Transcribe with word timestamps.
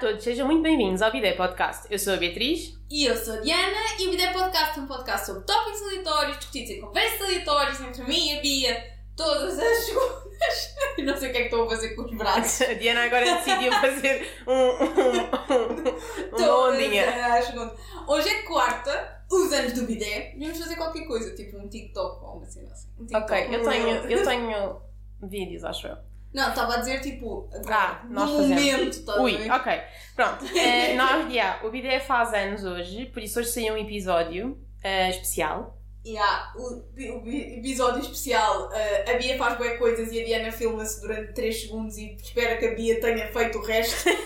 todos, 0.00 0.22
sejam 0.22 0.46
muito 0.46 0.62
bem-vindos 0.62 1.02
ao 1.02 1.10
Bidé 1.10 1.32
Podcast. 1.32 1.88
Eu 1.90 1.98
sou 1.98 2.14
a 2.14 2.16
Beatriz. 2.16 2.78
E 2.88 3.04
eu 3.04 3.16
sou 3.16 3.34
a 3.34 3.40
Diana 3.40 3.78
e 3.98 4.06
o 4.06 4.10
Bidé 4.12 4.32
Podcast 4.32 4.78
é 4.78 4.82
um 4.82 4.86
podcast 4.86 5.26
sobre 5.26 5.42
tópicos 5.44 5.82
aleatórios, 5.82 6.36
discutidos 6.38 6.70
em 6.70 6.80
conversas 6.80 7.20
aleatórias 7.20 7.80
entre 7.80 8.04
mim 8.04 8.28
e 8.28 8.38
a 8.38 8.40
Bia, 8.40 8.84
todas 9.16 9.58
as 9.58 9.78
segundas. 9.86 10.76
Eu 10.98 11.04
não 11.04 11.16
sei 11.16 11.30
o 11.30 11.32
que 11.32 11.38
é 11.38 11.40
que 11.40 11.46
estou 11.46 11.64
a 11.64 11.70
fazer 11.70 11.96
com 11.96 12.02
os 12.02 12.16
braços. 12.16 12.62
A 12.68 12.74
Diana 12.74 13.04
agora 13.06 13.24
decidiu 13.24 13.72
fazer 13.72 14.28
um, 14.46 14.52
um, 14.52 16.44
um, 16.44 16.68
ondinha. 16.68 17.34
as 17.34 17.46
segundas. 17.46 17.78
Hoje 18.06 18.28
é 18.28 18.42
quarta, 18.42 19.24
os 19.28 19.52
anos 19.52 19.72
do 19.72 19.82
Bidé, 19.82 20.36
vamos 20.38 20.58
fazer 20.58 20.76
qualquer 20.76 21.06
coisa, 21.08 21.34
tipo 21.34 21.58
um 21.58 21.68
TikTok 21.68 22.24
ou 22.24 22.36
uma 22.36 22.46
cena 22.46 22.70
assim. 22.70 22.88
Um 23.00 23.04
TikTok, 23.04 23.24
Ok, 23.32 23.48
eu 23.50 23.60
um 23.60 23.68
tenho, 23.68 23.88
eu 23.88 24.22
tenho 24.22 24.80
vídeos, 25.22 25.64
acho 25.64 25.88
eu. 25.88 25.96
Não, 26.32 26.50
estava 26.50 26.74
a 26.74 26.76
dizer 26.78 27.00
tipo, 27.00 27.48
Ah, 27.68 28.02
no 28.04 28.14
nós 28.14 28.30
fazemos. 28.30 28.48
momento, 28.62 29.10
a 29.10 29.22
Ui, 29.22 29.36
ver? 29.36 29.50
ok. 29.50 29.80
Pronto. 30.14 30.44
Eh, 30.56 30.94
nós, 30.94 31.30
yeah, 31.32 31.66
o 31.66 31.70
Bidé 31.70 32.00
faz 32.00 32.32
anos 32.34 32.64
hoje, 32.64 33.06
por 33.06 33.22
isso 33.22 33.40
hoje 33.40 33.48
saiu 33.50 33.74
um 33.74 33.78
episódio 33.78 34.58
eh, 34.82 35.10
especial. 35.10 35.74
Yeah, 36.06 36.52
o, 36.56 36.84
o 37.24 37.28
episódio 37.28 38.00
especial, 38.00 38.68
uh, 38.68 39.10
a 39.10 39.14
Bia 39.18 39.36
faz 39.36 39.58
boas 39.58 39.76
coisas 39.78 40.10
e 40.12 40.22
a 40.22 40.24
Diana 40.24 40.52
filma-se 40.52 41.00
durante 41.02 41.34
3 41.34 41.62
segundos 41.62 41.98
e 41.98 42.14
espera 42.14 42.56
que 42.56 42.66
a 42.66 42.74
Bia 42.74 43.00
tenha 43.00 43.30
feito 43.32 43.58
o 43.58 43.62
resto. 43.62 44.08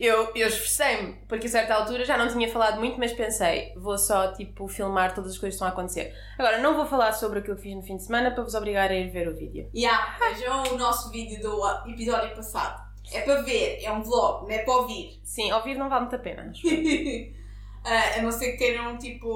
Eu, 0.00 0.32
eu 0.34 0.48
esforcei-me, 0.48 1.12
porque 1.28 1.46
a 1.46 1.50
certa 1.50 1.74
altura 1.74 2.06
já 2.06 2.16
não 2.16 2.26
tinha 2.26 2.50
falado 2.50 2.80
muito, 2.80 2.98
mas 2.98 3.12
pensei, 3.12 3.74
vou 3.76 3.98
só 3.98 4.32
tipo 4.32 4.66
filmar 4.66 5.14
todas 5.14 5.32
as 5.32 5.38
coisas 5.38 5.54
que 5.54 5.62
estão 5.62 5.68
a 5.68 5.70
acontecer. 5.70 6.14
Agora, 6.38 6.56
não 6.56 6.74
vou 6.74 6.86
falar 6.86 7.12
sobre 7.12 7.40
aquilo 7.40 7.56
que 7.56 7.64
fiz 7.64 7.76
no 7.76 7.82
fim 7.82 7.98
de 7.98 8.04
semana 8.04 8.30
para 8.30 8.42
vos 8.42 8.54
obrigar 8.54 8.90
a 8.90 8.94
ir 8.94 9.10
ver 9.10 9.28
o 9.28 9.36
vídeo. 9.36 9.68
Yeah, 9.74 10.16
vejam 10.18 10.72
o 10.72 10.78
nosso 10.78 11.10
vídeo 11.10 11.42
do 11.42 11.62
episódio 11.86 12.34
passado. 12.34 12.82
É 13.12 13.20
para 13.20 13.42
ver, 13.42 13.84
é 13.84 13.92
um 13.92 14.00
vlog, 14.00 14.48
não 14.48 14.50
é 14.50 14.60
para 14.60 14.74
ouvir. 14.74 15.20
Sim, 15.22 15.52
ouvir 15.52 15.76
não 15.76 15.90
vale 15.90 16.02
muito 16.02 16.16
a 16.16 16.18
pena. 16.18 16.50
Uh, 16.64 17.84
a 18.18 18.22
não 18.22 18.32
ser 18.32 18.52
que 18.52 18.56
queiram 18.56 18.96
tipo 18.96 19.28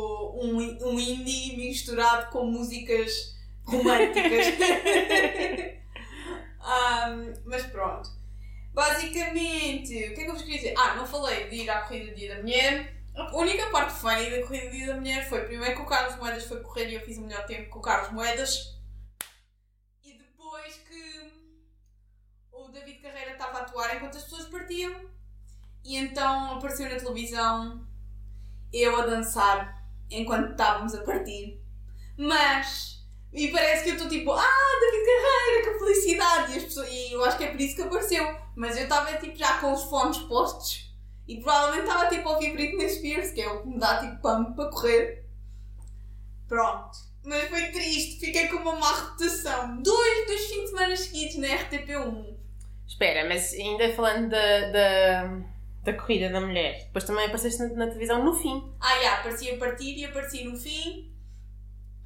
um, 0.42 0.56
um 0.88 0.98
indie 0.98 1.58
misturado 1.58 2.30
com 2.30 2.46
músicas 2.46 3.36
românticas. 3.66 4.46
Um, 6.58 7.34
mas 7.44 7.66
pronto. 7.66 8.23
Basicamente, 8.75 9.94
o 9.94 10.14
que 10.14 10.20
é 10.20 10.25
que 10.25 10.30
eu 10.30 10.34
vos 10.34 10.42
queria 10.42 10.58
dizer? 10.58 10.75
Ah, 10.77 10.97
não 10.97 11.06
falei 11.06 11.48
de 11.48 11.56
ir 11.62 11.70
à 11.70 11.83
corrida 11.83 12.11
do 12.11 12.17
Dia 12.17 12.34
da 12.34 12.42
Mulher. 12.42 12.92
A 13.14 13.36
única 13.36 13.70
parte 13.70 13.92
funny 13.92 14.28
da 14.28 14.44
corrida 14.44 14.66
do 14.66 14.72
Dia 14.72 14.86
da 14.89 14.97
Mulher 14.97 15.28
foi 15.28 15.44
primeiro 15.44 15.77
que 15.77 15.83
o 15.83 15.86
Carlos 15.86 16.16
Moedas 16.16 16.44
foi 16.44 16.61
correr 16.61 16.89
e 16.89 16.94
eu 16.97 17.00
fiz 17.03 17.16
o 17.16 17.20
melhor 17.20 17.47
tempo 17.47 17.70
com 17.70 17.78
o 17.78 17.83
Carlos 17.83 18.11
Moedas. 18.11 18.77
E 20.03 20.19
depois 20.19 20.75
que 20.89 21.33
o 22.50 22.69
David 22.69 22.98
Carreira 22.98 23.31
estava 23.31 23.58
a 23.58 23.62
atuar 23.62 23.94
enquanto 23.94 24.16
as 24.16 24.25
pessoas 24.25 24.48
partiam. 24.48 25.09
E 25.84 25.97
então 25.97 26.56
apareceu 26.56 26.91
na 26.91 26.97
televisão 26.97 27.86
eu 28.72 29.00
a 29.00 29.06
dançar 29.06 29.86
enquanto 30.11 30.50
estávamos 30.50 30.97
a 30.97 31.05
partir. 31.05 31.62
Mas. 32.19 32.94
E 33.34 33.49
parece 33.49 33.83
que 33.83 33.91
eu 33.91 33.95
estou 33.95 34.09
tipo, 34.09 34.31
ah, 34.31 34.81
David 34.81 35.05
Carreira, 35.05 35.72
que 35.72 35.78
felicidade! 35.78 36.53
E, 36.53 36.56
as 36.56 36.65
pessoas, 36.65 36.89
e 36.89 37.12
eu 37.12 37.25
acho 37.25 37.37
que 37.37 37.45
é 37.45 37.50
por 37.50 37.61
isso 37.61 37.75
que 37.75 37.83
apareceu. 37.83 38.37
Mas 38.55 38.77
eu 38.77 38.84
estava 38.84 39.12
tipo 39.19 39.37
já 39.37 39.59
com 39.59 39.72
os 39.72 39.83
fones 39.84 40.19
postos 40.19 40.89
e 41.27 41.41
provavelmente 41.41 41.89
estava 41.89 42.09
tipo 42.09 42.28
a 42.28 42.33
ouvir 42.33 42.53
Britney 42.53 42.89
Spears, 42.89 43.33
que 43.33 43.41
é 43.41 43.49
o 43.49 43.62
que 43.62 43.69
me 43.69 43.78
dá 43.78 43.99
tipo 43.99 44.22
pump 44.22 44.55
para 44.55 44.71
correr. 44.71 45.25
Pronto. 46.47 46.97
Mas 47.25 47.49
foi 47.49 47.72
triste, 47.72 48.21
fiquei 48.21 48.47
com 48.49 48.59
uma 48.59 48.77
má 48.77 48.95
reputação. 48.95 49.83
Dois 49.83 50.27
dos 50.28 50.47
fins 50.47 50.62
de 50.62 50.69
semana 50.69 50.97
seguidos 50.97 51.37
na 51.37 51.49
RTP1. 51.49 52.37
Espera, 52.87 53.27
mas 53.28 53.53
ainda 53.55 53.93
falando 53.95 54.28
da, 54.28 54.71
da, 54.71 55.41
da 55.83 55.93
corrida 55.95 56.28
da 56.28 56.41
mulher, 56.41 56.84
depois 56.84 57.05
também 57.05 57.25
apareceste 57.25 57.61
na, 57.62 57.69
na 57.71 57.87
televisão 57.87 58.22
no 58.22 58.34
fim. 58.34 58.71
Ah, 58.78 59.03
já, 59.03 59.15
apareci 59.15 59.51
a 59.51 59.56
partir 59.56 59.97
e 59.97 60.05
apareci 60.05 60.45
no 60.45 60.56
fim. 60.56 61.13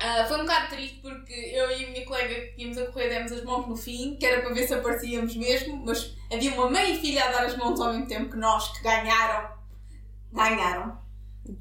Ah, 0.00 0.24
foi 0.26 0.36
um 0.38 0.42
bocado 0.42 0.68
triste 0.68 1.00
porque 1.02 1.32
eu 1.32 1.68
e 1.70 1.84
a 1.84 1.88
minha 1.90 2.06
colega 2.06 2.34
que 2.52 2.62
íamos 2.62 2.78
a 2.78 2.86
correr 2.86 3.08
demos 3.08 3.32
as 3.32 3.42
mãos 3.42 3.66
no 3.66 3.74
fim, 3.76 4.16
que 4.16 4.24
era 4.26 4.42
para 4.42 4.54
ver 4.54 4.66
se 4.66 4.74
aparecíamos 4.74 5.34
mesmo, 5.34 5.84
mas 5.84 6.14
havia 6.32 6.54
uma 6.54 6.70
mãe 6.70 6.92
e 6.94 7.00
filha 7.00 7.24
a 7.24 7.32
dar 7.32 7.44
as 7.46 7.56
mãos 7.56 7.80
ao 7.80 7.92
mesmo 7.92 8.06
tempo 8.06 8.30
que 8.30 8.36
nós, 8.36 8.68
que 8.76 8.82
ganharam. 8.84 9.50
Ganharam. 10.32 10.98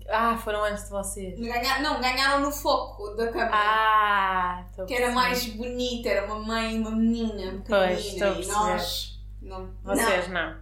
Ah, 0.09 0.37
foram 0.37 0.63
antes 0.65 0.83
de 0.83 0.89
vocês. 0.89 1.39
Ganha- 1.39 1.79
não, 1.79 1.99
ganharam 2.01 2.41
no 2.41 2.51
foco 2.51 3.15
da 3.15 3.27
câmera. 3.27 3.51
Ah, 3.53 4.63
estou 4.69 4.85
que 4.85 4.93
era 4.93 5.11
mais 5.13 5.45
bonita, 5.47 6.09
era 6.09 6.25
uma 6.25 6.39
mãe 6.39 6.75
e 6.75 6.79
uma 6.79 6.91
menina 6.91 7.63
Pois, 7.67 8.05
estou 8.05 8.27
a 8.27 8.31
pequenina. 8.35 8.35
perceber. 8.35 8.43
e 8.43 8.71
nós. 8.71 9.19
Não. 9.41 9.73
Vocês 9.83 10.27
não. 10.27 10.33
não. 10.51 10.57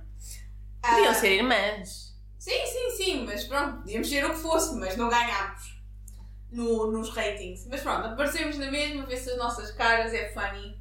Ah, 0.84 0.90
Podiam 0.96 1.14
ser 1.14 1.32
irmãs. 1.38 2.16
Sim, 2.38 2.66
sim, 2.68 2.90
sim, 2.92 3.26
mas 3.26 3.44
pronto, 3.46 3.78
podíamos 3.80 4.08
ser 4.08 4.24
o 4.24 4.30
que 4.30 4.38
fosse, 4.38 4.76
mas 4.76 4.96
não 4.96 5.10
ganhámos 5.10 5.75
no, 6.56 6.92
nos 6.92 7.10
ratings. 7.10 7.68
Mas 7.70 7.82
pronto, 7.82 8.08
aparecemos 8.08 8.58
na 8.58 8.72
mesma, 8.72 9.06
vê-se 9.06 9.30
as 9.32 9.38
nossas 9.38 9.72
caras, 9.72 10.14
é 10.14 10.30
funny. 10.30 10.76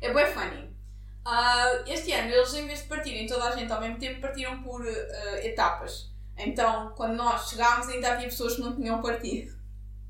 É 0.00 0.12
bem 0.12 0.26
funny. 0.26 0.76
Ah, 1.24 1.82
este 1.86 2.12
ano, 2.12 2.30
eles 2.30 2.54
em 2.54 2.66
vez 2.66 2.82
de 2.82 2.88
partirem 2.88 3.26
toda 3.26 3.44
a 3.44 3.56
gente 3.56 3.72
ao 3.72 3.80
mesmo 3.80 3.98
tempo, 3.98 4.20
partiram 4.20 4.62
por 4.62 4.86
ah, 4.86 5.44
etapas. 5.44 6.14
Então, 6.38 6.92
quando 6.94 7.14
nós 7.14 7.48
chegámos, 7.48 7.88
ainda 7.88 8.12
havia 8.12 8.28
pessoas 8.28 8.56
que 8.56 8.60
não 8.60 8.76
tinham 8.76 9.00
partido. 9.00 9.56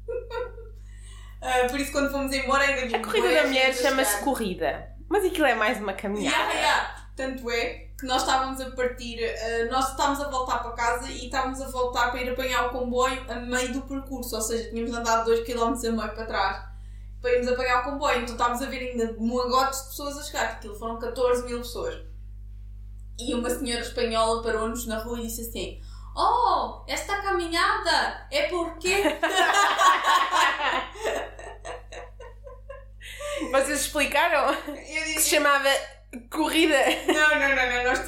Ah, 1.38 1.68
por 1.68 1.78
isso, 1.78 1.92
quando 1.92 2.10
fomos 2.10 2.32
embora, 2.32 2.64
ainda 2.64 2.82
havia 2.82 2.96
A 2.96 3.02
corrida 3.02 3.32
da 3.32 3.46
mulher 3.46 3.72
chama-se 3.72 4.24
corrida. 4.24 4.90
Mas 5.08 5.24
aquilo 5.24 5.46
é 5.46 5.54
mais 5.54 5.78
uma 5.78 5.92
caminhada. 5.92 6.34
Yeah, 6.34 6.52
yeah. 6.54 6.95
Tanto 7.16 7.50
é 7.50 7.88
que 7.98 8.04
nós 8.04 8.22
estávamos 8.22 8.60
a 8.60 8.70
partir, 8.72 9.18
eh, 9.18 9.68
nós 9.70 9.90
estávamos 9.90 10.20
a 10.20 10.28
voltar 10.28 10.58
para 10.58 10.72
casa 10.72 11.10
e 11.10 11.24
estávamos 11.24 11.60
a 11.62 11.68
voltar 11.68 12.10
para 12.10 12.20
ir 12.20 12.30
apanhar 12.30 12.66
o 12.66 12.70
comboio 12.70 13.24
a 13.28 13.36
meio 13.36 13.72
do 13.72 13.82
percurso, 13.82 14.36
ou 14.36 14.42
seja, 14.42 14.68
tínhamos 14.68 14.92
andado 14.94 15.30
2km 15.30 15.88
a 15.88 15.92
meio 15.92 16.14
para 16.14 16.26
trás 16.26 16.76
para 17.26 17.32
irmos 17.32 17.48
apanhar 17.48 17.80
o 17.80 17.84
comboio, 17.90 18.20
então 18.20 18.34
estávamos 18.34 18.62
a 18.62 18.66
ver 18.66 18.90
ainda 18.90 19.16
moagotes 19.18 19.80
de 19.80 19.88
pessoas 19.88 20.16
a 20.18 20.22
chegar, 20.22 20.44
aquilo 20.44 20.78
foram 20.78 20.98
14 20.98 21.44
mil 21.44 21.58
pessoas. 21.58 22.00
E 23.18 23.34
uma 23.34 23.50
senhora 23.50 23.80
espanhola 23.80 24.42
parou-nos 24.42 24.86
na 24.86 24.98
rua 24.98 25.18
e 25.18 25.22
disse 25.26 25.40
assim: 25.40 25.80
Oh, 26.14 26.84
esta 26.86 27.20
caminhada 27.22 28.28
é 28.30 28.42
porque. 28.48 28.94
Vocês 33.50 33.80
explicaram 33.80 34.52
Eu 34.52 34.74
que 34.74 34.84
se 34.84 35.14
disse, 35.14 35.30
chamava 35.30 35.68
corrida. 36.30 36.76
Não, 37.06 37.38
não, 37.38 37.56
não, 37.56 37.70
não, 37.70 37.84
nós 37.84 38.00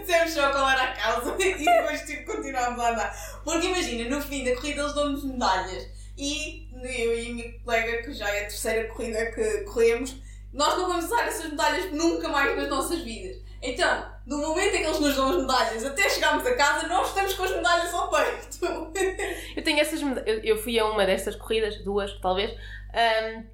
dissemos 0.00 0.32
só 0.34 0.50
qual 0.50 0.68
era 0.68 0.82
a 0.82 0.92
causa 0.92 1.36
e 1.42 1.54
depois 1.54 2.00
tipo, 2.02 2.32
continuámos 2.32 2.80
a 2.80 2.90
andar. 2.90 3.40
Porque 3.44 3.66
imagina, 3.66 4.08
no 4.08 4.22
fim 4.22 4.44
da 4.44 4.54
corrida 4.56 4.82
eles 4.82 4.94
dão-nos 4.94 5.24
medalhas 5.24 5.88
e 6.16 6.68
eu 6.74 7.18
e 7.18 7.30
a 7.30 7.34
minha 7.34 7.52
colega, 7.60 8.02
que 8.02 8.12
já 8.12 8.28
é 8.28 8.40
a 8.40 8.48
terceira 8.48 8.88
corrida 8.88 9.32
que 9.32 9.64
corremos, 9.64 10.16
nós 10.52 10.76
não 10.76 10.88
vamos 10.88 11.06
usar 11.06 11.26
essas 11.26 11.50
medalhas 11.50 11.92
nunca 11.92 12.28
mais 12.28 12.56
nas 12.56 12.68
nossas 12.68 13.00
vidas. 13.00 13.40
Então, 13.62 14.10
no 14.26 14.38
momento 14.38 14.74
em 14.74 14.78
que 14.78 14.86
eles 14.86 15.00
nos 15.00 15.16
dão 15.16 15.30
as 15.30 15.36
medalhas 15.36 15.84
até 15.84 16.08
chegarmos 16.08 16.46
a 16.46 16.54
casa, 16.54 16.86
nós 16.88 17.08
estamos 17.08 17.34
com 17.34 17.44
as 17.44 17.50
medalhas 17.50 17.92
ao 17.92 18.10
peito. 18.10 18.92
Eu 19.56 19.62
tenho 19.62 19.80
essas 19.80 20.02
medalhas. 20.02 20.40
Eu, 20.42 20.56
fui 20.56 20.78
a 20.78 20.86
uma 20.86 21.04
destas 21.04 21.36
corridas, 21.36 21.82
duas 21.84 22.12
talvez. 22.20 22.50
ahm, 22.94 23.44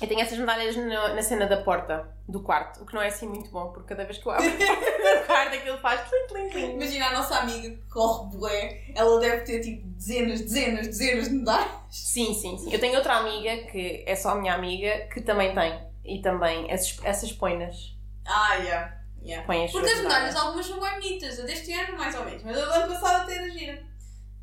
eu 0.00 0.08
tenho 0.08 0.20
essas 0.20 0.38
medalhas 0.38 0.74
na 0.76 1.22
cena 1.22 1.46
da 1.46 1.58
porta 1.58 2.13
do 2.26 2.40
quarto, 2.40 2.82
o 2.82 2.86
que 2.86 2.94
não 2.94 3.02
é 3.02 3.08
assim 3.08 3.28
muito 3.28 3.50
bom, 3.50 3.70
porque 3.70 3.88
cada 3.88 4.04
vez 4.04 4.16
que 4.18 4.26
eu 4.26 4.32
abro 4.32 4.48
do 4.50 5.26
quarto 5.26 5.56
aquilo 5.56 5.78
faz 5.78 6.00
plim, 6.08 6.26
plim, 6.26 6.48
plim. 6.48 6.72
Imagina 6.72 7.08
a 7.08 7.12
nossa 7.12 7.36
amiga 7.36 7.68
que 7.68 7.88
corre 7.90 8.36
bué, 8.36 8.84
ela 8.94 9.20
deve 9.20 9.44
ter 9.44 9.60
tipo 9.60 9.86
dezenas, 9.88 10.40
dezenas, 10.40 10.86
dezenas 10.86 11.28
de 11.28 11.34
medalhas. 11.34 11.70
Sim, 11.90 12.32
sim, 12.32 12.56
sim. 12.56 12.72
Eu 12.72 12.80
tenho 12.80 12.96
outra 12.96 13.16
amiga 13.16 13.70
que 13.70 14.02
é 14.06 14.16
só 14.16 14.30
a 14.30 14.34
minha 14.36 14.54
amiga 14.54 15.06
que 15.12 15.20
também 15.20 15.54
tem. 15.54 15.80
E 16.04 16.20
também 16.20 16.70
essas, 16.70 16.98
essas 17.02 17.32
põe-nas. 17.32 17.94
Ah, 18.26 18.54
yeah. 18.56 19.00
yeah. 19.22 19.46
Põe 19.46 19.64
as 19.64 19.72
Porque 19.72 19.90
as 19.90 20.00
medalhas 20.00 20.36
algumas 20.36 20.66
são 20.66 20.80
bem 20.80 20.92
bonitas, 20.94 21.40
a 21.40 21.44
deste 21.44 21.72
ano 21.72 21.96
mais 21.96 22.14
ou 22.14 22.24
menos, 22.24 22.42
mas 22.42 22.56
a 22.56 22.64
do 22.64 22.72
ano 22.72 22.92
passado 22.92 23.22
até 23.22 23.36
era 23.36 23.50
gira. 23.50 23.82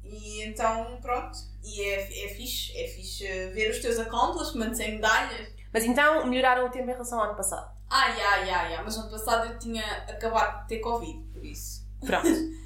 E 0.04 0.44
então, 0.44 1.00
pronto. 1.01 1.38
E 1.63 1.81
é, 1.81 2.25
é 2.25 2.28
fixe, 2.30 2.78
é 2.78 2.88
fixe 2.88 3.25
ver 3.54 3.72
os 3.72 3.80
teus 3.80 3.98
accomplishments 3.98 4.80
em 4.80 4.95
medalhas. 4.95 5.60
Mas 5.73 5.85
então 5.85 6.25
melhoraram 6.27 6.65
o 6.65 6.69
tempo 6.69 6.89
em 6.89 6.94
relação 6.94 7.19
ao 7.19 7.25
ano 7.27 7.35
passado. 7.35 7.71
Ah, 7.89 8.07
ya, 8.09 8.38
ya, 8.38 8.63
ya, 8.69 8.81
mas 8.83 8.95
no 8.97 9.03
ano 9.03 9.12
passado 9.12 9.51
eu 9.51 9.59
tinha 9.59 9.83
acabado 10.09 10.62
de 10.63 10.68
ter 10.69 10.79
Covid, 10.79 11.19
por 11.33 11.44
isso. 11.45 11.81
Pronto. 12.06 12.27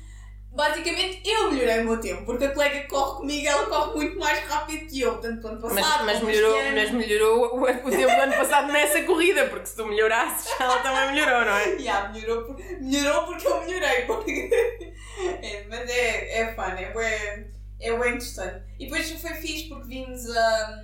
Basicamente 0.56 1.22
eu 1.30 1.52
melhorei 1.52 1.82
o 1.82 1.86
meu 1.86 2.00
tempo, 2.00 2.24
porque 2.26 2.46
a 2.46 2.54
colega 2.54 2.80
que 2.80 2.88
corre 2.88 3.18
comigo, 3.18 3.46
ela 3.46 3.66
corre 3.66 3.94
muito 3.96 4.18
mais 4.18 4.40
rápido 4.48 4.88
que 4.88 5.02
eu, 5.02 5.12
portanto, 5.12 5.42
do 5.42 5.48
ano 5.50 5.60
Mas, 5.64 5.74
passado. 5.86 6.06
mas 6.06 6.20
ou 6.22 6.26
melhorou, 6.28 6.58
ano. 6.58 6.76
mas 6.76 6.92
melhorou 6.92 7.40
o, 7.58 7.62
o 7.64 7.66
tempo 7.66 8.16
do 8.16 8.22
ano 8.22 8.34
passado 8.38 8.72
nessa 8.72 9.02
corrida, 9.04 9.48
porque 9.48 9.66
se 9.66 9.76
tu 9.76 9.86
melhorasses, 9.86 10.50
ela 10.58 10.78
também 10.80 11.12
melhorou, 11.12 11.44
não 11.44 11.58
é? 11.58 11.66
Yeah, 11.72 12.08
melhorou, 12.08 12.46
por- 12.46 12.58
melhorou 12.80 13.26
porque 13.26 13.48
eu 13.48 13.60
melhorei. 13.66 14.02
Porque... 14.06 14.50
É, 15.42 15.64
mas 15.70 15.90
é, 15.90 16.40
é 16.42 16.54
fun, 16.56 16.62
é 16.64 16.92
bem, 16.94 17.48
é 17.80 17.98
bem 17.98 18.10
interessante. 18.10 18.66
E 18.78 18.84
depois 18.86 19.10
foi 19.22 19.32
fixe 19.36 19.70
porque 19.70 19.88
vimos 19.88 20.30
a, 20.30 20.82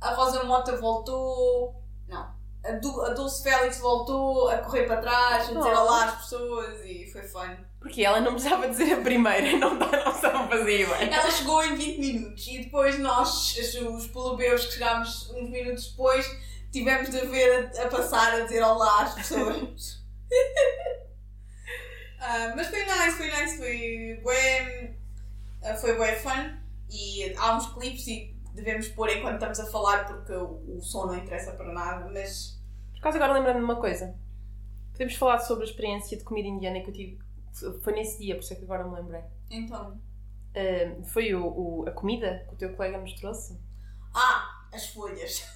a 0.00 0.14
Rosa 0.14 0.44
Mota 0.44 0.76
voltou. 0.76 1.74
Não. 2.08 2.28
a, 2.64 2.72
Du- 2.72 3.02
a 3.02 3.10
Dulce 3.10 3.42
Félix 3.42 3.78
voltou 3.78 4.48
a 4.48 4.58
correr 4.58 4.84
para 4.86 5.00
trás, 5.00 5.44
a 5.44 5.52
dizer 5.52 5.58
olá 5.58 6.04
às 6.06 6.22
pessoas 6.22 6.80
e 6.84 7.06
foi 7.10 7.22
fun. 7.22 7.56
Porque 7.78 8.04
ela 8.04 8.20
não 8.20 8.32
precisava 8.32 8.68
dizer 8.68 8.92
a 8.92 9.00
primeira, 9.00 9.56
não 9.56 9.78
dá 9.78 10.04
noção 10.04 10.48
fazia 10.48 10.86
bem. 10.86 11.12
Ela 11.12 11.30
chegou 11.30 11.64
em 11.64 11.74
20 11.76 11.98
minutos 11.98 12.46
e 12.46 12.58
depois 12.64 12.98
nós, 12.98 13.56
os, 13.56 14.06
polubeus 14.08 14.66
que 14.66 14.72
chegámos 14.72 15.30
uns 15.30 15.48
minutos 15.48 15.90
depois, 15.90 16.26
tivemos 16.70 17.08
de 17.10 17.20
ver 17.26 17.70
a, 17.78 17.84
a 17.84 17.88
passar 17.88 18.34
a 18.34 18.40
dizer 18.40 18.62
olá 18.62 19.02
às 19.02 19.14
pessoas. 19.14 20.00
Ah, 22.22 22.52
mas 22.54 22.66
foi 22.66 22.84
nice, 22.84 23.16
foi 23.16 23.30
nice, 23.30 23.56
foi 23.56 24.20
bem, 24.22 24.96
ah, 25.64 25.74
foi 25.74 25.98
bem 25.98 26.14
fun 26.16 26.58
e 26.90 27.34
há 27.38 27.56
uns 27.56 27.66
clipes 27.72 28.06
e 28.08 28.36
devemos 28.60 28.88
pôr 28.88 29.10
enquanto 29.10 29.34
estamos 29.34 29.60
a 29.60 29.66
falar 29.66 30.06
porque 30.06 30.32
o, 30.32 30.76
o 30.76 30.80
som 30.80 31.06
não 31.06 31.16
interessa 31.16 31.52
para 31.52 31.72
nada, 31.72 32.08
mas 32.12 32.60
Por 32.92 32.98
acaso 33.00 33.16
agora 33.16 33.32
lembrando-me 33.34 33.64
de 33.66 33.72
uma 33.72 33.80
coisa. 33.80 34.14
Podemos 34.92 35.14
falar 35.16 35.38
sobre 35.40 35.64
a 35.64 35.68
experiência 35.68 36.16
de 36.16 36.24
comida 36.24 36.48
indiana 36.48 36.80
que 36.80 36.88
eu 36.90 36.94
tive. 36.94 37.18
Foi 37.82 37.92
nesse 37.92 38.18
dia, 38.18 38.34
por 38.34 38.42
isso 38.42 38.52
é 38.52 38.56
que 38.56 38.64
agora 38.64 38.84
me 38.84 38.94
lembrei. 38.94 39.22
então. 39.50 40.00
Ah, 40.54 41.02
foi 41.04 41.32
o, 41.34 41.46
o- 41.46 41.84
a 41.88 41.92
comida 41.92 42.44
que 42.48 42.54
o 42.54 42.58
teu 42.58 42.74
colega 42.74 42.98
nos 42.98 43.12
trouxe? 43.14 43.58
Ah, 44.14 44.66
as 44.72 44.88
folhas. 44.88 45.44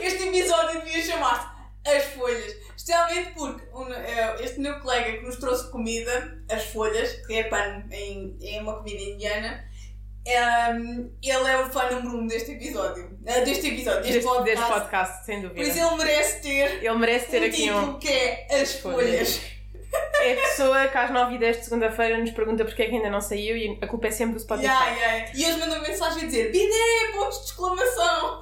Este 0.00 0.24
episódio 0.28 0.82
devia 0.84 1.02
chamar-se 1.02 1.46
As 1.88 2.04
Folhas. 2.14 2.56
Especialmente 2.76 3.32
porque 3.34 3.64
eh, 3.94 4.36
este 4.42 4.60
meu 4.60 4.80
colega 4.80 5.18
que 5.18 5.24
nos 5.24 5.36
trouxe 5.36 5.70
comida, 5.70 6.42
as 6.50 6.64
folhas, 6.66 7.12
que 7.26 7.34
é 7.34 7.44
pano 7.44 7.86
em, 7.92 8.36
em 8.40 8.60
uma 8.60 8.78
comida 8.78 9.00
indiana, 9.02 9.67
ehm, 10.30 11.10
ele 11.22 11.48
é 11.50 11.58
o 11.58 11.66
fã 11.70 11.90
número 11.90 12.18
um 12.18 12.26
deste 12.26 12.52
episódio. 12.52 13.18
Eh, 13.26 13.40
deste 13.42 13.68
episódio, 13.68 14.00
deste, 14.02 14.12
Deste, 14.14 14.28
podcast. 14.28 14.58
deste 14.60 14.72
podcast, 14.80 15.24
sem 15.26 15.42
dúvida. 15.42 15.60
isso 15.62 15.78
ele 15.78 15.96
merece 15.96 16.40
ter 16.42 16.84
Ele 16.84 16.94
merece 16.98 17.26
ter 17.26 17.42
um 17.42 17.46
aqui 17.46 17.70
um. 17.70 17.98
que 17.98 18.08
é 18.08 18.46
As 18.60 18.74
Folhas. 18.74 19.40
É 20.20 20.32
a 20.34 20.36
pessoa 20.36 20.86
que 20.88 20.98
às 20.98 21.10
9 21.10 21.34
e 21.34 21.38
10 21.38 21.56
de 21.58 21.64
segunda-feira 21.64 22.18
nos 22.18 22.30
pergunta 22.32 22.62
porque 22.62 22.82
é 22.82 22.86
que 22.88 22.94
ainda 22.96 23.08
não 23.08 23.22
saiu 23.22 23.56
e 23.56 23.78
a 23.80 23.86
culpa 23.86 24.08
é 24.08 24.10
sempre 24.10 24.34
do 24.34 24.40
Spotify. 24.40 24.66
Yeah, 24.66 24.90
yeah. 24.96 25.30
E 25.34 25.44
eles 25.44 25.56
mandam 25.56 25.80
mensagem 25.80 26.24
a 26.24 26.26
dizer 26.26 26.52
Bidé, 26.52 27.12
pontos 27.14 27.38
de 27.38 27.44
exclamação. 27.46 28.40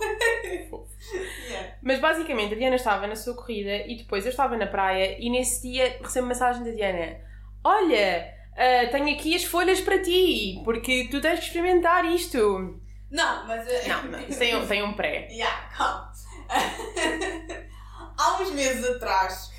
yeah. 1.49 1.75
Mas 1.83 2.01
basicamente 2.01 2.55
a 2.55 2.57
Diana 2.57 2.77
estava 2.77 3.07
na 3.07 3.15
sua 3.15 3.35
corrida 3.35 3.77
e 3.87 3.97
depois 3.97 4.25
eu 4.25 4.31
estava 4.31 4.57
na 4.57 4.67
praia 4.67 5.17
e 5.21 5.31
nesse 5.31 5.63
dia 5.63 5.97
recebo 6.03 6.27
mensagem 6.27 6.65
da 6.65 6.71
Diana: 6.73 7.17
Olha, 7.63 8.35
ah, 8.57 8.87
tenho 8.91 9.13
aqui 9.15 9.35
as 9.37 9.45
folhas 9.45 9.81
para 9.81 10.03
ti, 10.03 10.61
porque 10.65 11.09
tu 11.11 11.21
tens 11.21 11.39
que 11.41 11.47
experimentar 11.47 12.05
isto. 12.05 12.81
Não, 13.11 13.47
mas. 13.47 13.67
eh, 13.69 13.89
Não, 13.89 14.23
tem 14.39 14.57
um, 14.57 14.67
tem 14.67 14.83
um 14.83 14.95
pré. 14.95 15.29
Yeah, 15.31 15.69
calma. 15.77 16.13
Há 18.19 18.41
uns 18.41 18.51
meses 18.53 18.85
atrás, 18.85 19.51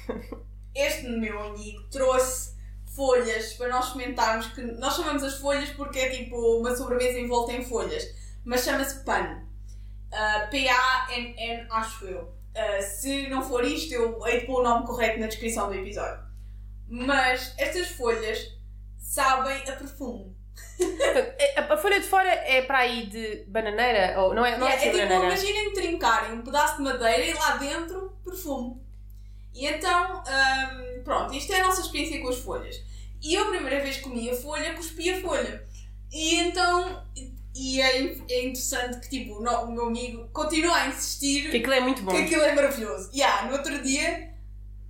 este 0.73 1.07
meu 1.07 1.39
amigo 1.41 1.83
trouxe 1.91 2.55
folhas 2.95 3.53
para 3.53 3.67
nós 3.69 3.87
experimentarmos. 3.87 4.47
Que 4.47 4.61
nós 4.61 4.95
chamamos 4.95 5.23
as 5.23 5.37
folhas 5.37 5.69
porque 5.71 5.99
é 5.99 6.09
tipo 6.09 6.35
uma 6.59 6.75
sobremesa 6.75 7.19
envolta 7.19 7.53
em 7.53 7.63
folhas, 7.63 8.03
mas 8.43 8.63
chama-se 8.63 9.03
PAN. 9.05 9.43
Ah, 10.11 10.47
P-A-N-N, 10.49 11.67
acho 11.69 12.05
eu. 12.05 12.33
Ah, 12.55 12.81
se 12.81 13.27
não 13.29 13.41
for 13.43 13.63
isto, 13.63 13.93
eu 13.93 14.25
hei 14.25 14.39
de 14.41 14.45
pôr 14.47 14.61
o 14.61 14.63
nome 14.63 14.85
correto 14.87 15.19
na 15.19 15.27
descrição 15.27 15.67
do 15.67 15.75
episódio. 15.75 16.25
Mas 16.89 17.53
estas 17.57 17.89
folhas 17.89 18.56
sabem 19.07 19.57
a 19.67 19.71
perfume. 19.71 20.35
Portanto, 20.77 21.33
a, 21.71 21.77
folha 21.77 21.99
de 21.99 22.07
fora 22.07 22.29
é 22.29 22.61
para 22.63 22.79
aí 22.79 23.05
de 23.07 23.45
bananeira, 23.47 24.19
ou 24.19 24.33
não 24.33 24.45
é, 24.45 24.57
não 24.57 24.67
É, 24.67 24.71
é, 24.71 24.75
é 24.75 24.79
tipo, 24.79 24.97
bananeira. 24.97 25.25
imaginem 25.25 25.73
trincarem 25.73 26.33
um 26.33 26.41
pedaço 26.41 26.77
de 26.77 26.83
madeira 26.83 27.23
e 27.23 27.33
lá 27.33 27.57
dentro 27.57 28.11
perfume. 28.23 28.81
E 29.53 29.65
então, 29.65 30.21
hum, 30.21 31.01
pronto, 31.03 31.33
isto 31.33 31.51
é 31.53 31.61
a 31.61 31.67
nossa 31.67 31.81
experiência 31.81 32.21
com 32.21 32.29
as 32.29 32.37
folhas. 32.37 32.83
E 33.21 33.33
eu 33.33 33.45
a 33.45 33.49
primeira 33.49 33.81
vez 33.81 33.97
que 33.97 34.03
comi 34.03 34.29
a 34.29 34.35
folha, 34.35 34.75
cuspi 34.75 35.09
a 35.09 35.21
folha. 35.21 35.63
E 36.11 36.35
então, 36.41 37.03
e 37.55 37.81
é, 37.81 38.15
é 38.29 38.45
interessante 38.45 38.99
que 38.99 39.09
tipo, 39.09 39.39
o 39.39 39.71
meu 39.71 39.87
amigo 39.87 40.27
continua 40.31 40.75
a 40.75 40.87
insistir 40.87 41.43
Porque 41.43 41.57
aquilo 41.57 41.73
é 41.73 41.79
muito 41.79 42.03
bom. 42.03 42.11
que 42.11 42.17
aquilo 42.17 42.43
é 42.43 42.53
maravilhoso. 42.53 43.09
E 43.13 43.23
ah, 43.23 43.45
no 43.45 43.53
outro 43.53 43.81
dia, 43.81 44.26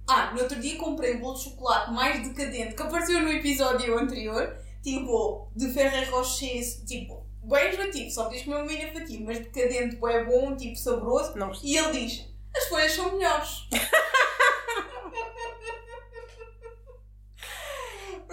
ah, 0.08 0.32
no 0.34 0.42
outro 0.42 0.60
dia 0.60 0.78
comprei 0.78 1.16
um 1.16 1.20
bolo 1.20 1.36
de 1.36 1.44
chocolate 1.44 1.92
mais 1.92 2.28
decadente 2.28 2.76
que 2.76 2.82
apareceu 2.82 3.20
no 3.20 3.32
episódio 3.32 3.98
anterior, 3.98 4.58
tipo, 4.82 5.52
de 5.56 5.74
Ferrero 5.74 6.12
Rocher, 6.12 6.64
tipo, 6.86 7.26
bem 7.44 7.70
enjoativo, 7.70 8.10
só 8.12 8.26
tens 8.26 8.40
que 8.40 8.46
comer 8.46 8.58
uma 8.58 8.66
mini 8.66 8.92
fatia, 8.92 9.20
mas 9.22 9.40
decadente, 9.40 9.98
é 10.06 10.24
bom, 10.24 10.56
tipo, 10.56 10.76
saboroso. 10.76 11.38
Não. 11.38 11.52
E 11.62 11.78
ele 11.78 11.92
diz, 11.92 12.26
as 12.56 12.66
folhas 12.68 12.92
são 12.94 13.12
melhores. 13.16 13.68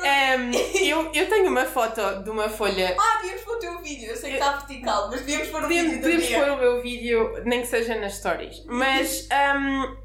Ehm, 0.04 0.52
eu, 0.82 1.10
eu 1.14 1.28
tenho 1.28 1.48
uma 1.48 1.64
foto 1.64 2.22
de 2.22 2.28
uma 2.28 2.48
folha. 2.48 2.94
Ah, 2.98 3.18
devíamos 3.22 3.42
pôr 3.42 3.56
o 3.56 3.58
teu 3.58 3.80
vídeo, 3.80 4.10
eu 4.10 4.16
sei 4.16 4.32
que 4.32 4.36
está 4.36 4.56
vertical, 4.56 5.08
mas 5.08 5.20
devíamos 5.20 5.48
pôr 5.48 5.64
o 5.64 5.68
vídeo 5.68 6.00
Bia. 6.02 6.38
pôr 6.38 6.50
o 6.50 6.56
meu 6.58 6.82
vídeo, 6.82 7.42
nem 7.44 7.60
que 7.62 7.66
seja 7.68 7.94
nas 7.94 8.16
stories. 8.16 8.64
Mas 8.66 9.28
ehm, 9.30 9.96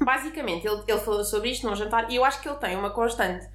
basicamente 0.00 0.66
ele, 0.66 0.82
ele 0.86 1.00
falou 1.00 1.24
sobre 1.24 1.50
isto 1.50 1.66
num 1.68 1.74
jantar 1.74 2.10
e 2.10 2.16
eu 2.16 2.24
acho 2.24 2.40
que 2.40 2.48
ele 2.48 2.58
tem 2.58 2.76
uma 2.76 2.90
constante 2.90 3.46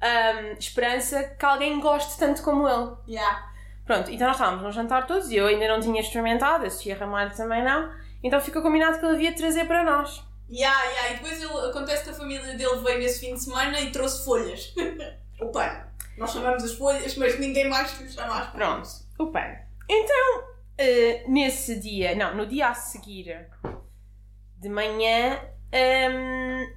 ehm, 0.00 0.52
esperança 0.58 1.22
que 1.22 1.44
alguém 1.44 1.80
goste 1.80 2.18
tanto 2.18 2.42
como 2.42 2.68
ele. 2.68 2.92
Yeah. 3.08 3.50
Pronto, 3.84 4.10
então 4.10 4.26
nós 4.26 4.36
estávamos 4.36 4.62
num 4.62 4.72
jantar 4.72 5.06
todos 5.06 5.30
e 5.30 5.36
eu 5.36 5.46
ainda 5.46 5.66
não 5.66 5.80
tinha 5.80 6.00
experimentado, 6.00 6.66
a 6.66 6.70
Sofia 6.70 6.96
Ramalho 6.96 7.34
também 7.34 7.64
não. 7.64 7.92
Então 8.22 8.40
ficou 8.40 8.62
combinado 8.62 8.98
que 8.98 9.04
ele 9.04 9.14
havia 9.14 9.34
trazer 9.34 9.66
para 9.66 9.82
nós. 9.82 10.22
Yeah, 10.50 10.82
yeah. 10.84 11.10
E 11.10 11.14
depois 11.14 11.40
ele, 11.40 11.70
acontece 11.70 12.04
que 12.04 12.10
a 12.10 12.14
família 12.14 12.54
dele 12.56 12.80
veio 12.84 12.98
nesse 12.98 13.20
fim 13.20 13.34
de 13.34 13.42
semana 13.42 13.80
e 13.80 13.90
trouxe 13.92 14.24
folhas. 14.24 14.74
o 15.40 15.46
pano. 15.46 15.84
Nós 16.18 16.32
chamamos 16.32 16.62
as 16.64 16.74
folhas, 16.74 17.16
mas 17.16 17.38
ninguém 17.38 17.68
mais 17.68 17.98
lhe 17.98 18.10
chama 18.10 18.40
as 18.40 18.50
Pronto, 18.50 18.88
o 19.18 19.28
pano. 19.28 19.56
Então, 19.88 20.44
eh, 20.76 21.24
nesse 21.26 21.80
dia, 21.80 22.14
não, 22.14 22.36
no 22.36 22.46
dia 22.46 22.68
a 22.68 22.74
seguir, 22.74 23.48
de 24.58 24.68
manhã, 24.68 25.40
ehm, 25.72 26.72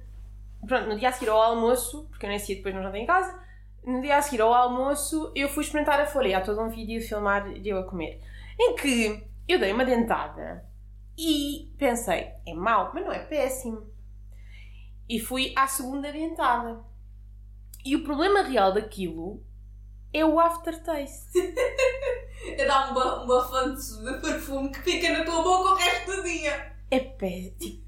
pronto, 0.66 0.88
no 0.88 0.98
dia 0.98 1.08
a 1.08 1.12
seguir 1.12 1.30
ao 1.30 1.40
almoço, 1.40 2.06
porque 2.10 2.26
eu 2.26 2.30
nesse 2.30 2.46
dia 2.46 2.56
depois 2.56 2.74
não 2.74 2.82
jantei 2.82 3.02
em 3.02 3.06
casa, 3.06 3.38
no 3.84 4.00
dia 4.00 4.16
a 4.16 4.22
seguir 4.22 4.40
ao 4.40 4.52
almoço 4.52 5.32
eu 5.34 5.48
fui 5.48 5.62
experimentar 5.62 6.00
a 6.00 6.06
folha. 6.06 6.28
E 6.28 6.34
há 6.34 6.40
todo 6.40 6.60
um 6.60 6.68
vídeo 6.68 7.00
filmar 7.00 7.52
de 7.52 7.68
eu 7.68 7.78
a 7.78 7.84
comer, 7.84 8.20
em 8.58 8.74
que 8.74 9.26
eu 9.46 9.58
dei 9.58 9.72
uma 9.72 9.84
dentada 9.84 10.64
e 11.16 11.72
pensei, 11.78 12.32
é 12.46 12.54
mau, 12.54 12.90
mas 12.92 13.04
não 13.04 13.12
é 13.12 13.20
péssimo. 13.20 13.86
E 15.08 15.20
fui 15.20 15.52
à 15.56 15.66
segunda 15.66 16.10
dentada. 16.10 16.82
E 17.84 17.94
o 17.94 18.02
problema 18.02 18.42
real 18.42 18.72
daquilo 18.72 19.44
é 20.12 20.24
o 20.24 20.38
aftertaste. 20.38 21.30
É 22.46 22.66
dar 22.66 22.90
um, 22.90 22.94
ba 22.94 23.22
um 23.22 23.26
bafante 23.26 23.80
de 23.80 24.20
perfume 24.20 24.70
que 24.70 24.82
fica 24.82 25.10
na 25.16 25.24
tua 25.24 25.42
boca 25.42 25.70
o 25.70 25.74
resto 25.76 26.14
do 26.14 26.22
dia. 26.24 26.76
É 26.90 27.00
péssimo. 27.00 27.83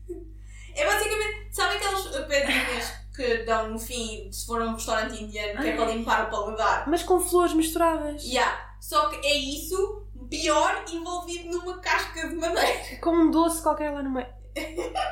É 0.77 0.85
basicamente, 0.85 1.49
sabem 1.51 1.79
aquelas 1.79 2.03
pedrinhas 2.27 2.93
que 3.15 3.45
dão 3.45 3.71
no 3.71 3.79
fim 3.79 4.31
se 4.31 4.47
for 4.47 4.61
a 4.61 4.67
um 4.67 4.75
restaurante 4.75 5.23
indiano 5.23 5.63
que 5.63 5.69
é 5.69 5.75
para 5.75 5.87
limpar 5.87 6.27
o 6.27 6.31
paladar? 6.31 6.87
Mas 6.87 7.03
com 7.03 7.19
flores 7.19 7.55
misturadas. 7.55 8.23
Yeah. 8.23 8.77
Só 8.79 9.09
que 9.09 9.27
é 9.27 9.35
isso, 9.35 10.07
pior, 10.29 10.85
envolvido 10.93 11.49
numa 11.49 11.79
casca 11.79 12.29
de 12.29 12.37
madeira. 12.37 12.79
Com 13.01 13.11
um 13.11 13.31
doce 13.31 13.63
qualquer 13.63 13.91
lá 13.91 14.03
no 14.03 14.11
meio. 14.11 14.29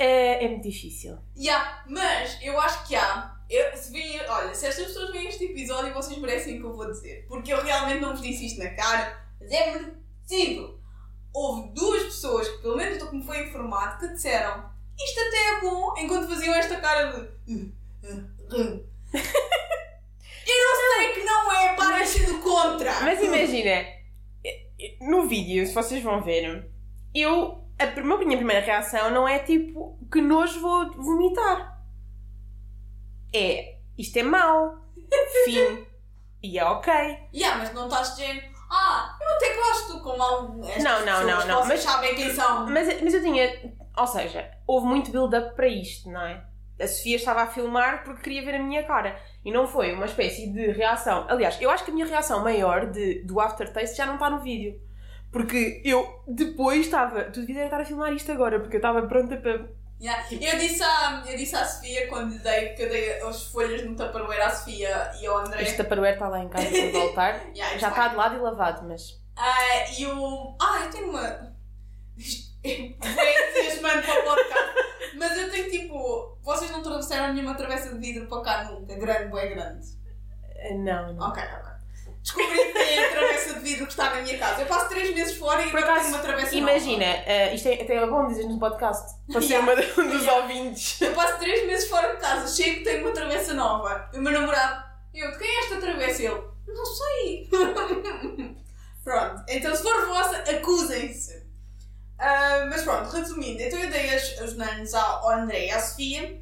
É, 0.00 0.44
é 0.44 0.48
muito 0.48 0.62
difícil. 0.62 1.18
Yeah. 1.36 1.82
Mas 1.88 2.38
eu 2.40 2.56
acho 2.60 2.86
que 2.86 2.94
há. 2.94 3.34
Eu, 3.50 3.76
se 3.76 3.90
virem, 3.90 4.20
olha, 4.28 4.54
se 4.54 4.64
estas 4.64 4.86
pessoas 4.86 5.10
veem 5.10 5.26
este 5.26 5.46
episódio, 5.46 5.92
vocês 5.92 6.16
merecem 6.18 6.58
o 6.58 6.60
que 6.60 6.66
eu 6.66 6.76
vou 6.76 6.86
dizer. 6.86 7.26
Porque 7.26 7.52
eu 7.52 7.60
realmente 7.64 8.00
não 8.00 8.12
vos 8.12 8.22
disse 8.22 8.46
isto 8.46 8.62
na 8.62 8.70
cara, 8.76 9.20
mas 9.40 9.50
é 9.50 9.72
merecido. 9.72 10.77
Houve 11.38 11.72
duas 11.72 12.02
pessoas, 12.04 12.48
que 12.48 12.58
pelo 12.62 12.76
menos 12.76 12.98
do 12.98 13.08
que 13.10 13.16
me 13.16 13.24
foi 13.24 13.46
informado, 13.46 14.00
que 14.00 14.08
disseram 14.12 14.68
isto 14.98 15.20
até 15.20 15.36
é 15.36 15.60
bom, 15.60 15.94
enquanto 15.96 16.28
faziam 16.28 16.54
esta 16.54 16.80
cara 16.80 17.12
de. 17.12 17.20
"Uh, 17.54 18.84
Eu 20.50 20.64
não 20.64 20.96
sei 20.96 21.12
que 21.12 21.24
não 21.24 21.52
é, 21.52 21.76
para 21.76 22.04
ser 22.06 22.26
do 22.26 22.38
contra! 22.40 23.00
Mas 23.02 23.22
imagina, 23.22 23.84
no 25.00 25.28
vídeo, 25.28 25.64
se 25.66 25.74
vocês 25.74 26.02
vão 26.02 26.22
ver, 26.22 26.68
eu. 27.14 27.64
A 27.78 27.86
minha 28.00 28.36
primeira 28.36 28.64
reação 28.66 29.08
não 29.10 29.28
é 29.28 29.38
tipo 29.38 29.96
que 30.10 30.20
nojo 30.20 30.60
vou 30.60 30.90
vomitar. 30.94 31.80
É 33.32 33.76
isto 33.96 34.16
é 34.16 34.22
mau. 34.24 34.84
Fim. 35.44 35.86
E 36.42 36.58
é 36.58 36.64
ok. 36.64 36.92
Yeah, 37.32 37.58
mas 37.58 37.72
não 37.72 37.86
estás 37.86 38.16
dizendo, 38.16 38.42
ah, 38.70 39.16
eu 39.20 39.36
até 39.36 39.54
gosto 39.54 40.00
com 40.00 40.22
algum. 40.22 40.62
estas 40.68 40.82
Não, 40.84 41.04
não, 41.06 41.26
não, 41.26 41.46
não, 41.46 41.66
mas- 41.66 41.80
sabem 41.80 42.14
quem 42.14 42.32
são. 42.34 42.66
Mas, 42.68 43.00
mas 43.02 43.14
eu 43.14 43.22
tinha. 43.22 43.72
Ou 43.96 44.06
seja, 44.06 44.50
houve 44.66 44.86
muito 44.86 45.10
build-up 45.10 45.54
para 45.56 45.66
isto, 45.66 46.10
não 46.10 46.20
é? 46.22 46.44
A 46.80 46.86
Sofia 46.86 47.16
estava 47.16 47.42
a 47.42 47.46
filmar 47.48 48.04
porque 48.04 48.22
queria 48.22 48.44
ver 48.44 48.54
a 48.54 48.62
minha 48.62 48.84
cara. 48.84 49.20
E 49.44 49.50
não 49.50 49.66
foi 49.66 49.92
uma 49.92 50.04
espécie 50.06 50.52
de 50.52 50.70
reação. 50.70 51.26
Aliás, 51.28 51.60
eu 51.60 51.70
acho 51.70 51.84
que 51.84 51.90
a 51.90 51.94
minha 51.94 52.06
reação 52.06 52.44
maior 52.44 52.86
de, 52.90 53.24
do 53.24 53.40
aftertaste 53.40 53.96
já 53.96 54.06
não 54.06 54.14
está 54.14 54.30
no 54.30 54.38
vídeo. 54.40 54.80
Porque 55.32 55.82
eu 55.84 56.22
depois 56.28 56.86
estava. 56.86 57.24
Tu 57.24 57.40
devias 57.40 57.64
estar 57.64 57.80
a 57.80 57.84
filmar 57.84 58.12
isto 58.12 58.30
agora, 58.30 58.60
porque 58.60 58.76
eu 58.76 58.78
estava 58.78 59.02
pronta 59.06 59.36
para. 59.36 59.68
Yeah. 60.00 60.24
Eu, 60.30 60.58
disse 60.58 60.82
à, 60.82 61.24
eu 61.26 61.36
disse 61.36 61.56
à 61.56 61.64
Sofia 61.64 62.06
quando 62.08 62.32
lhe 62.32 62.38
dei, 62.38 62.68
que 62.74 62.82
eu 62.82 62.88
dei 62.88 63.20
as 63.20 63.46
folhas 63.46 63.84
no 63.84 63.96
Tupperware 63.96 64.42
à 64.46 64.50
Sofia 64.50 65.10
e 65.20 65.26
ao 65.26 65.38
André. 65.38 65.62
Este 65.62 65.76
taparoeiro 65.76 66.14
está 66.14 66.28
lá 66.28 66.38
em 66.40 66.48
casa 66.48 66.68
para 66.70 66.90
voltar. 66.92 67.40
Yeah, 67.54 67.78
Já 67.78 67.88
está 67.88 68.08
de 68.08 68.16
lado 68.16 68.36
e 68.36 68.38
lavado, 68.38 68.86
mas. 68.86 69.20
Ah, 69.36 69.90
e 69.98 70.06
o. 70.06 70.56
Ah, 70.60 70.84
eu 70.84 70.90
tenho 70.90 71.10
uma. 71.10 71.52
Isto 72.16 72.52
é 72.64 72.70
entusiasmante 72.70 74.06
para 74.06 74.20
o 74.20 74.24
podcast. 74.24 74.74
Mas 75.16 75.36
eu 75.36 75.50
tenho 75.50 75.70
tipo. 75.70 76.38
Vocês 76.42 76.70
não 76.70 76.82
trouxeram 76.82 77.34
nenhuma 77.34 77.54
travessa 77.56 77.92
de 77.92 77.98
vidro 77.98 78.28
para 78.28 78.42
cá 78.42 78.64
nunca. 78.64 78.94
Grande, 78.94 79.32
bem 79.32 79.50
grande. 79.50 79.86
Não, 80.76 81.12
não. 81.12 81.28
Ok, 81.28 81.42
ok. 81.42 81.77
Descobri 82.28 82.58
que 82.58 82.72
tem 82.74 83.04
a 83.04 83.10
travessa 83.10 83.54
de 83.54 83.60
vidro 83.60 83.86
que 83.86 83.92
está 83.92 84.10
na 84.14 84.20
minha 84.22 84.36
casa. 84.38 84.60
Eu 84.60 84.66
passo 84.66 84.88
3 84.90 85.14
meses 85.14 85.36
fora 85.38 85.62
e 85.64 85.70
Por 85.70 85.80
acaso, 85.80 86.00
tenho 86.02 86.14
uma 86.14 86.22
travessa 86.22 86.54
Imagina, 86.54 87.06
nova. 87.06 87.22
eh, 87.26 87.54
isto 87.54 87.68
é 87.68 87.74
até 87.82 87.94
é 87.96 88.06
bom 88.06 88.26
dizer 88.26 88.44
no 88.44 88.58
podcast. 88.58 89.14
Para 89.32 89.40
ser 89.40 89.48
Yeah. 89.54 89.72
uma 89.72 90.04
um 90.04 90.08
dos 90.10 90.22
Yeah. 90.22 90.42
ouvintes. 90.42 91.00
Eu 91.00 91.14
passo 91.14 91.38
3 91.38 91.66
meses 91.66 91.88
fora 91.88 92.14
de 92.14 92.20
casa, 92.20 92.54
chego 92.54 92.80
e 92.80 92.84
tenho 92.84 93.02
uma 93.04 93.12
travessa 93.12 93.54
nova. 93.54 94.10
E 94.12 94.18
o 94.18 94.20
meu 94.22 94.32
namorado, 94.32 94.84
eu, 95.14 95.30
de 95.32 95.38
quem 95.38 95.48
é 95.48 95.60
esta 95.60 95.76
travessa? 95.80 96.22
Ele, 96.22 96.42
não 96.66 96.84
sei. 96.84 97.48
pronto, 99.02 99.42
então 99.48 99.74
se 99.74 99.82
for 99.82 100.06
vossa, 100.06 100.36
acusem-se. 100.50 101.46
Ah, 102.18 102.66
mas 102.68 102.82
pronto, 102.82 103.08
resumindo, 103.10 103.62
então 103.62 103.78
eu 103.78 103.88
dei 103.90 104.10
as, 104.14 104.40
os 104.40 104.56
nanos 104.56 104.92
ao, 104.92 105.30
André 105.30 105.66
e 105.66 105.70
à 105.70 105.80
Sofia. 105.80 106.40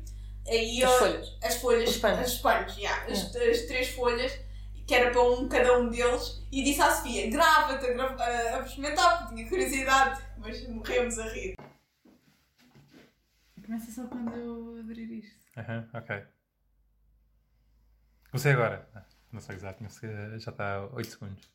Aí 0.49 0.83
As 0.83 0.90
eu- 0.93 0.99
folhas. 0.99 1.28
as 1.43 1.55
folhas, 1.57 1.90
Os 1.90 1.97
panos. 1.99 2.21
as 2.21 2.35
panos, 2.38 2.76
yeah, 2.78 3.05
as, 3.11 3.19
as 3.37 3.61
três 3.66 3.88
folhas, 3.90 4.33
que 4.87 4.95
era 4.95 5.11
para 5.11 5.23
um, 5.23 5.49
cada 5.49 5.78
um 5.78 5.88
deles, 5.90 6.47
e 6.52 6.62
disse 6.62 6.81
à 6.81 6.95
Sofia: 6.95 7.28
grava-te 7.31 7.85
a, 7.87 8.05
a, 8.05 8.57
a 8.59 8.61
experimentar, 8.64 9.19
porque 9.19 9.35
tinha 9.35 9.49
curiosidade, 9.49 10.23
mas 10.38 10.66
morremos 10.69 11.19
a 11.19 11.28
rir. 11.28 11.57
Começa 13.64 13.90
só 13.90 14.07
quando 14.07 14.33
eu 14.37 14.78
abrir 14.81 15.11
isto. 15.11 15.35
Aham, 15.57 15.88
ok. 15.93 16.25
Comecei 18.31 18.52
agora. 18.52 18.88
Ah, 18.95 19.05
Não 19.33 19.40
sei 19.40 19.57
exato, 19.57 19.83
eh, 19.83 20.38
já 20.38 20.52
está 20.52 20.76
a 20.76 20.87
8 20.95 21.11
segundos. 21.11 21.50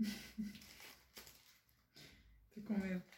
Estou 2.48 2.64
com 2.64 2.74
medo. 2.78 3.09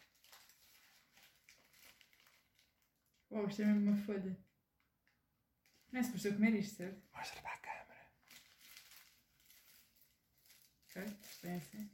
Uau, 3.33 3.47
isto 3.47 3.63
é 3.63 3.65
mesmo 3.65 3.89
uma 3.89 3.97
folha. 3.97 4.37
Não 5.91 5.99
é 5.99 6.03
suposto 6.03 6.27
eu 6.27 6.33
comer 6.35 6.53
isto, 6.53 6.75
certo? 6.77 7.01
Mostra 7.15 7.41
para 7.41 7.53
a 7.55 7.57
câmera. 7.57 8.07
Ok, 10.85 11.03
isto 11.31 11.47
é 11.47 11.55
assim. 11.55 11.89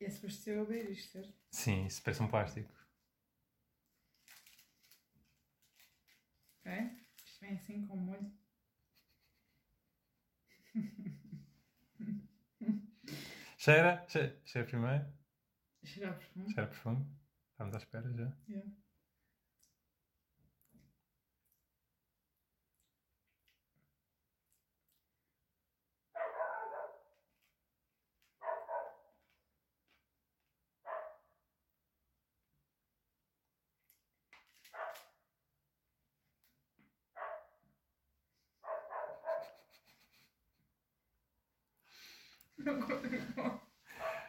E 0.00 0.04
é 0.04 0.10
suposto 0.10 0.50
eu 0.50 0.62
abrir 0.62 0.90
isto, 0.90 1.12
certo? 1.12 1.32
Sim, 1.52 1.86
isso 1.86 2.02
parece 2.02 2.20
um 2.20 2.26
plástico. 2.26 2.74
Ok? 6.58 6.72
Isto 7.24 7.40
vem 7.40 7.52
assim 7.54 7.86
com 7.86 7.96
molho. 7.96 8.32
Cheira, 13.56 14.04
cheira, 14.08 14.42
cheira 14.44 14.66
primeiro. 14.66 15.06
Cheirar 15.84 16.18
perfume. 16.18 16.52
Cheira 16.52 16.66
profundo. 16.66 17.21
Estamos 17.62 17.74
à 17.76 17.78
espera 17.78 18.12
já. 18.12 18.32
Yeah. 18.48 18.68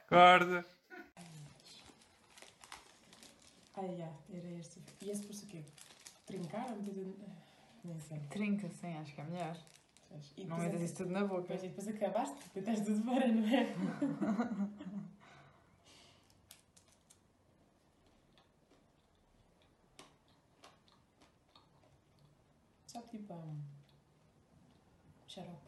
Acorda! 0.06 0.73
Ah, 3.84 3.94
já, 3.96 4.10
era 4.38 4.50
este. 4.52 4.82
E 5.02 5.10
esse 5.10 5.24
por 5.28 5.36
quê? 5.50 5.62
Trincar 6.25 6.72
ou 6.72 6.78
meter 6.78 7.13
Nem 7.84 8.00
sei. 8.00 8.20
Trinca, 8.30 8.70
sim, 8.70 8.94
acho 8.96 9.13
que 9.13 9.22
é 9.22 9.24
melhor. 9.25 9.58
E 10.38 10.46
Não 10.46 10.56
depois, 10.58 10.63
metas 10.63 10.82
isso 10.82 10.96
tudo 10.96 11.12
na 11.12 11.25
boca. 11.25 11.42
depois, 11.42 11.63
e 11.63 11.68
depois 11.70 11.88
acabaste, 11.88 12.36
porque 12.44 12.60
estás 12.60 12.82
tudo 12.86 13.04
fora, 13.04 13.28
não 13.28 13.48
é? 13.48 13.74
Só 22.88 23.02
tipo 23.02 23.34
um 23.34 23.62
xarope. 25.28 25.68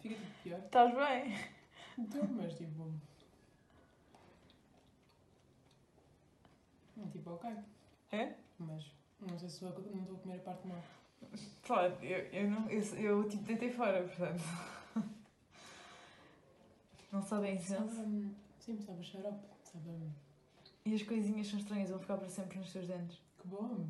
Fica 0.00 0.14
tipo 0.16 0.42
pior. 0.42 0.58
Estás 0.60 0.94
bem? 0.94 1.34
Então, 1.98 2.26
mas 2.36 2.54
tipo. 2.54 2.82
Hum, 6.96 7.10
Tipo, 7.24 7.36
ok. 7.36 7.50
É? 8.12 8.34
Mas 8.58 8.92
não 9.20 9.38
sei 9.38 9.48
se 9.48 9.64
não 9.64 9.70
estou 9.70 9.84
a 10.16 10.18
comer 10.20 10.36
a 10.36 10.40
parte 10.40 10.66
mal. 10.68 10.82
Pode, 11.66 12.06
eu, 12.06 12.18
eu, 12.18 12.50
não, 12.50 12.68
eu, 12.68 12.82
eu 12.98 13.28
tipo 13.28 13.44
deitei 13.44 13.70
fora, 13.72 14.02
portanto. 14.02 14.42
Não 17.10 17.22
sabe 17.22 17.46
a 17.46 17.52
incenso. 17.52 17.94
sim, 18.60 18.78
sabe 18.80 19.00
a 19.00 19.02
xarope. 19.02 19.46
Sabe. 19.64 19.88
hum, 19.88 20.10
E 20.84 20.94
as 20.94 21.02
coisinhas 21.02 21.46
são 21.46 21.58
estranhas, 21.58 21.88
vão 21.90 21.98
ficar 21.98 22.16
para 22.18 22.28
sempre 22.28 22.58
nos 22.58 22.72
teus 22.72 22.86
dentes. 22.88 23.18
Que 23.40 23.48
bom. 23.48 23.86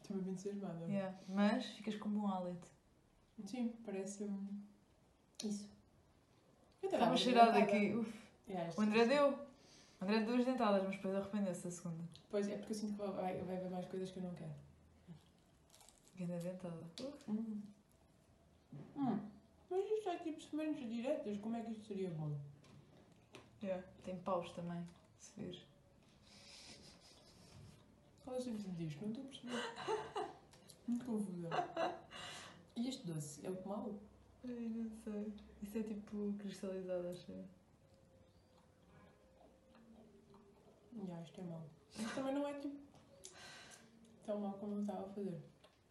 Estou 0.00 0.16
bem 0.18 0.32
entusiasmada. 0.32 0.86
Yeah. 0.86 1.14
Mas 1.28 1.66
ficas 1.66 1.96
com 1.96 2.08
um 2.08 2.26
hálito. 2.26 2.68
Sim, 3.44 3.74
parece. 3.84 4.24
hum, 4.24 4.62
isso. 5.44 5.68
Estava 6.82 7.16
cheirado 7.16 7.52
dentada. 7.52 7.76
aqui. 7.76 7.94
Uf. 7.94 8.18
Yeah, 8.48 8.72
O 8.76 8.80
André 8.80 9.04
deu. 9.06 9.47
André 10.00 10.20
duas 10.20 10.44
dentadas, 10.44 10.82
mas 10.84 10.96
depois 10.96 11.14
arrependeu-se 11.14 11.64
da 11.64 11.70
segunda. 11.70 12.04
Pois 12.30 12.48
é, 12.48 12.56
porque 12.56 12.72
eu 12.72 12.76
sinto 12.76 12.92
que 12.92 12.98
vai, 12.98 13.36
vai 13.38 13.56
haver 13.56 13.70
mais 13.70 13.86
coisas 13.86 14.10
que 14.10 14.18
eu 14.18 14.22
não 14.22 14.34
quero. 14.34 14.54
Grande 16.16 16.44
dentada. 16.44 16.82
Hum. 17.28 17.62
Hum. 18.96 19.18
Mas 19.70 19.84
isto 19.90 20.08
é 20.08 20.16
tipo 20.18 20.40
sementes 20.40 20.88
diretas, 20.88 21.38
como 21.38 21.56
é 21.56 21.62
que 21.62 21.72
isto 21.72 21.86
seria 21.86 22.10
bom? 22.10 22.32
Yeah. 23.62 23.84
Tem 24.04 24.16
paus 24.20 24.50
também, 24.52 24.86
se 25.18 25.32
vir. 25.40 25.62
Qual 28.24 28.36
é 28.36 28.38
o 28.38 28.42
sentido 28.42 28.76
disto? 28.76 29.00
Não 29.02 29.08
estou 29.08 29.24
a 29.24 29.28
perceber. 29.28 30.28
Muito 30.86 31.04
confusa. 31.04 31.48
E 32.76 32.88
este 32.88 33.06
doce 33.06 33.44
é 33.44 33.50
o 33.50 33.56
que 33.56 33.68
mal? 33.68 33.92
Ai, 34.44 34.68
não 34.74 34.90
sei. 34.90 35.32
Isso 35.62 35.78
é 35.78 35.82
tipo 35.82 36.34
cristalizado, 36.38 37.08
acho 37.08 37.32
Já, 41.06 41.20
isto 41.22 41.40
é 41.40 41.44
mau. 41.44 41.62
Mas 42.00 42.12
também 42.14 42.34
não 42.34 42.48
é 42.48 42.52
tipo. 42.54 42.76
tão 44.26 44.38
mau 44.40 44.52
como 44.54 44.76
eu 44.76 44.80
estava 44.82 45.06
a 45.06 45.08
fazer. 45.08 45.42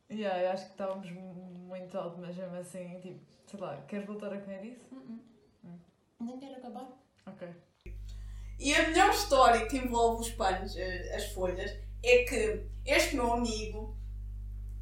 Yeah, 0.09 0.41
eu 0.41 0.51
acho 0.51 0.65
que 0.65 0.71
estávamos 0.71 1.11
mu- 1.11 1.33
muito 1.33 1.97
alto, 1.97 2.17
mas 2.19 2.35
mesmo 2.35 2.55
assim, 2.55 2.99
tipo, 3.01 3.19
sei 3.45 3.59
lá, 3.59 3.77
queres 3.87 4.05
voltar 4.05 4.31
a 4.33 4.39
comer 4.39 4.63
isso? 4.63 4.85
Hum. 4.93 5.19
Nem 6.19 6.39
quero 6.39 6.55
acabar. 6.55 6.87
Ok. 7.25 7.47
E 8.59 8.73
a 8.73 8.87
melhor 8.87 9.09
história 9.11 9.67
que 9.67 9.77
envolve 9.77 10.21
os 10.21 10.31
panos, 10.35 10.75
eh, 10.77 11.13
as 11.15 11.25
folhas, 11.33 11.71
é 12.03 12.23
que 12.23 12.63
este 12.85 13.15
meu 13.15 13.33
amigo 13.33 13.95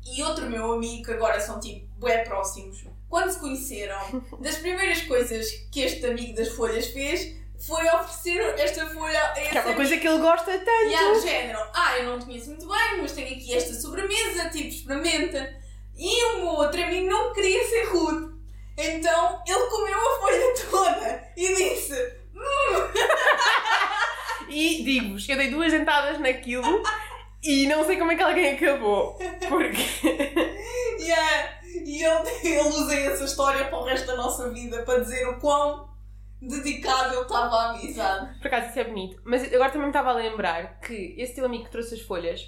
e 0.06 0.22
outro 0.24 0.50
meu 0.50 0.74
amigo, 0.74 1.04
que 1.04 1.12
agora 1.12 1.40
são 1.40 1.60
tipo 1.60 1.88
bué 1.98 2.24
próximos, 2.24 2.86
quando 3.10 3.32
se 3.32 3.40
conheceram, 3.40 4.00
das 4.40 4.58
primeiras 4.60 5.02
coisas 5.02 5.52
que 5.72 5.82
este 5.82 6.06
amigo 6.06 6.36
das 6.36 6.50
folhas 6.50 6.88
fez 6.88 7.36
foi 7.66 7.86
oferecer 7.88 8.42
esta 8.60 8.86
folha 8.88 9.22
a 9.34 9.42
esse 9.42 9.50
Que 9.50 9.58
é 9.58 9.62
uma 9.62 9.66
amigo. 9.70 9.76
coisa 9.76 9.98
que 9.98 10.08
ele 10.08 10.20
gosta 10.20 10.52
tanto. 10.60 10.88
E 10.90 10.96
há 10.96 11.14
do 11.14 11.20
género, 11.22 11.60
ah, 11.74 11.98
eu 11.98 12.04
não 12.06 12.20
te 12.20 12.26
conheço 12.26 12.50
muito 12.50 12.68
bem, 12.68 13.02
mas 13.02 13.12
tenho 13.14 13.28
aqui 13.36 13.54
esta 13.54 13.74
sobremesa, 13.74 14.50
tipo, 14.50 14.68
experimenta. 14.68 15.56
E 15.98 16.24
o 16.26 16.38
meu 16.40 16.48
outro 16.48 16.82
amigo 16.84 17.10
não 17.10 17.34
queria 17.34 17.64
ser 17.68 17.86
rude. 17.86 18.36
Então 18.78 19.42
ele 19.48 19.66
comeu 19.68 19.98
a 19.98 20.20
folha 20.20 20.54
toda 20.70 21.24
e 21.38 21.56
disse: 21.56 22.14
E 24.50 24.84
digo-vos, 24.84 25.28
eu 25.28 25.38
dei 25.38 25.50
duas 25.50 25.72
dentadas 25.72 26.20
naquilo 26.20 26.84
e 27.44 27.68
não 27.68 27.86
sei 27.86 27.98
como 27.98 28.12
é 28.12 28.16
que 28.16 28.24
alguém 28.24 28.54
acabou. 28.56 29.18
Porque. 29.48 29.82
Yeah. 30.98 31.60
E 31.84 32.02
ele, 32.04 32.30
ele 32.44 32.68
usa 32.70 32.96
essa 32.96 33.26
história 33.26 33.66
para 33.66 33.78
o 33.78 33.84
resto 33.84 34.08
da 34.08 34.16
nossa 34.16 34.50
vida 34.50 34.82
para 34.84 35.02
dizer 35.02 35.28
o 35.28 35.40
quão 35.40 35.88
dedicado 36.42 37.14
ele 37.14 37.22
estava 37.22 37.56
à 37.56 37.70
amizade. 37.72 38.38
Por 38.40 38.48
acaso 38.48 38.70
isso 38.70 38.80
é 38.80 38.84
bonito. 38.84 39.22
Mas 39.26 39.44
agora 39.54 39.70
também 39.70 39.88
me 39.88 39.92
estava 39.92 40.10
a 40.12 40.14
lembrar 40.14 40.80
que 40.80 41.16
esse 41.18 41.36
teu 41.36 41.46
amigo 41.46 41.66
que 41.66 41.72
trouxe 41.72 41.96
as 41.96 42.02
folhas, 42.02 42.42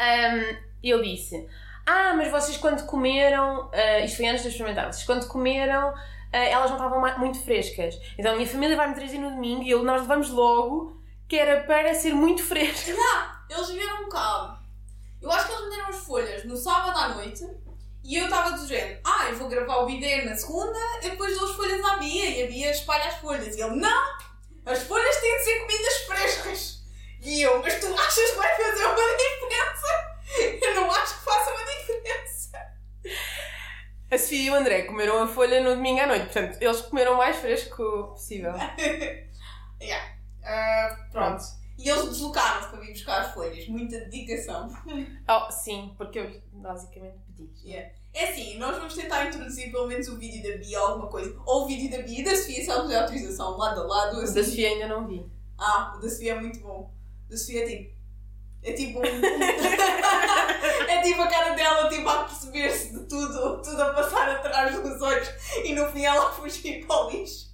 hum, 0.00 0.56
ele 0.82 1.02
disse: 1.16 1.48
Ah, 1.86 2.14
mas 2.16 2.30
vocês 2.30 2.56
quando 2.56 2.84
comeram, 2.86 3.70
ah, 3.72 4.00
isto 4.00 4.16
foi 4.18 4.26
antes 4.26 4.42
de 4.42 4.48
eu 4.48 4.52
experimentar, 4.52 4.92
vocês 4.92 5.04
quando 5.06 5.26
comeram, 5.28 5.94
ah, 6.32 6.36
elas 6.36 6.70
não 6.70 6.76
estavam 6.78 7.18
muito 7.18 7.40
frescas. 7.42 7.98
Então 8.18 8.32
a 8.32 8.36
minha 8.36 8.48
família 8.48 8.76
vai-me 8.76 8.94
trazer 8.94 9.18
no 9.18 9.30
domingo 9.30 9.62
e 9.62 9.70
eu- 9.70 9.82
nós 9.84 10.02
levamos 10.02 10.30
logo, 10.30 11.00
que 11.28 11.36
era 11.36 11.62
para 11.64 11.94
ser 11.94 12.14
muito 12.14 12.42
fresca. 12.42 12.92
Eles 13.50 13.68
vieram 13.70 14.08
cá. 14.08 14.58
Eu 15.20 15.30
acho 15.30 15.46
que 15.46 15.52
eles 15.52 15.64
me 15.64 15.70
deram 15.70 15.88
as 15.88 15.96
folhas 16.04 16.44
no 16.44 16.56
sábado 16.56 16.98
à 16.98 17.08
noite 17.10 17.44
e 18.04 18.16
eu 18.16 18.24
estava 18.24 18.52
do 18.52 18.66
género, 18.66 19.00
ah, 19.04 19.28
eu 19.28 19.36
vou 19.36 19.48
gravar 19.48 19.78
o 19.78 19.86
vídeo 19.86 20.24
na 20.24 20.34
segunda 20.34 20.78
e 21.02 21.10
depois 21.10 21.38
dou 21.38 21.48
as 21.48 21.56
folhas 21.56 21.84
à 21.84 21.96
Bia 21.96 22.30
e 22.30 22.42
a 22.42 22.46
Bia 22.46 22.70
espalha 22.70 23.04
as 23.06 23.16
folhas. 23.16 23.56
E 23.56 23.60
ele, 23.60 23.76
não! 23.76 24.18
As 24.66 24.82
folhas 24.82 25.16
têm 25.16 25.36
de 25.36 25.44
ser 25.44 25.60
comidas 25.60 25.96
frescas. 26.06 26.82
E 27.20 27.42
eu, 27.42 27.60
mas 27.62 27.78
tu 27.78 27.86
achas 27.94 28.30
que 28.30 28.36
vai 28.36 28.56
fazer 28.56 28.84
uma 28.84 29.16
diferença? 29.16 30.66
Eu 30.66 30.74
não 30.74 30.90
acho 30.90 31.18
que 31.18 31.24
faça 31.24 31.50
uma 31.52 31.64
diferença. 31.64 32.58
A 34.10 34.18
Sofia 34.18 34.42
e 34.42 34.50
o 34.50 34.54
André 34.54 34.82
comeram 34.82 35.22
a 35.22 35.28
folha 35.28 35.60
no 35.60 35.74
domingo 35.76 36.00
à 36.00 36.06
noite, 36.06 36.24
portanto, 36.24 36.58
eles 36.60 36.80
comeram 36.82 37.14
o 37.14 37.18
mais 37.18 37.36
fresco 37.36 38.08
possível. 38.12 38.52
Yeah. 39.82 40.14
Ah, 40.44 40.96
pronto. 41.10 41.42
E 41.78 41.88
eles 41.88 42.08
deslocaram-se 42.10 42.68
para 42.68 42.80
vir 42.80 42.92
buscar 42.92 43.20
as 43.22 43.34
folhas. 43.34 43.66
Muita 43.68 43.98
dedicação. 44.00 44.68
Oh, 45.28 45.50
sim, 45.50 45.94
porque 45.96 46.18
eu 46.18 46.42
basicamente 46.52 47.16
pedi. 47.26 47.50
Yeah. 47.64 47.90
É 48.12 48.28
assim, 48.28 48.58
nós 48.58 48.76
vamos 48.76 48.94
tentar 48.94 49.26
introduzir 49.26 49.70
pelo 49.70 49.86
menos 49.86 50.06
o 50.08 50.18
vídeo 50.18 50.42
da 50.42 50.58
Bia, 50.58 50.78
alguma 50.78 51.08
coisa. 51.08 51.34
Ou 51.46 51.64
o 51.64 51.66
vídeo 51.66 51.90
da 51.90 52.02
Bia 52.02 52.20
e 52.20 52.24
da 52.24 52.36
Sofia, 52.36 52.62
se 52.62 52.70
ela 52.70 52.82
tiver 52.82 53.00
autorização, 53.00 53.56
lado 53.56 53.80
a 53.80 53.86
lado. 53.86 54.18
O 54.18 54.20
Assim. 54.20 54.34
da 54.34 54.44
Sofia 54.44 54.68
ainda 54.68 54.88
não 54.88 55.06
vi. 55.06 55.24
Ah, 55.58 55.94
o 55.96 56.00
da 56.00 56.08
Sofia 56.10 56.32
é 56.32 56.40
muito 56.40 56.60
bom. 56.60 56.92
O 57.26 57.30
da 57.30 57.36
Sofia 57.36 57.62
é 57.64 57.66
tipo. 57.66 57.92
É 58.64 58.72
tipo 58.74 58.98
um. 59.00 59.02
é 60.88 61.02
tipo 61.02 61.22
a 61.22 61.26
cara 61.26 61.54
dela, 61.54 61.88
tipo, 61.88 62.08
a 62.08 62.24
perceber-se 62.24 62.92
de 62.92 63.08
tudo, 63.08 63.62
tudo 63.62 63.82
a 63.82 63.94
passar 63.94 64.28
atrás 64.28 64.74
dos 64.80 65.00
olhos 65.00 65.28
e 65.64 65.74
no 65.74 65.86
fim 65.90 66.04
ela 66.04 66.28
a 66.28 66.32
fugir 66.32 66.86
para 66.86 67.06
o 67.06 67.10
lixo. 67.10 67.51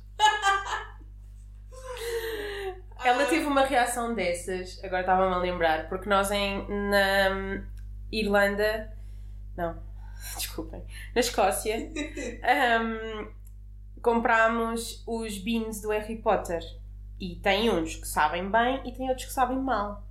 Ela 3.04 3.26
teve 3.26 3.46
uma 3.46 3.64
reação 3.64 4.14
dessas, 4.14 4.82
agora 4.82 5.00
estava-me 5.00 5.34
a 5.34 5.38
lembrar, 5.38 5.88
porque 5.88 6.08
nós 6.08 6.30
em, 6.30 6.66
na 6.68 7.62
Irlanda, 8.10 8.92
não, 9.56 9.80
desculpem, 10.36 10.84
na 11.14 11.20
Escócia, 11.20 11.76
hum, 12.80 13.30
comprámos 14.02 15.02
os 15.06 15.38
beans 15.38 15.80
do 15.80 15.90
Harry 15.90 16.16
Potter. 16.16 16.62
E 17.20 17.34
tem 17.36 17.68
uns 17.68 17.96
que 17.96 18.06
sabem 18.06 18.48
bem 18.48 18.80
e 18.84 18.92
tem 18.92 19.08
outros 19.08 19.26
que 19.26 19.32
sabem 19.32 19.58
mal. 19.58 20.04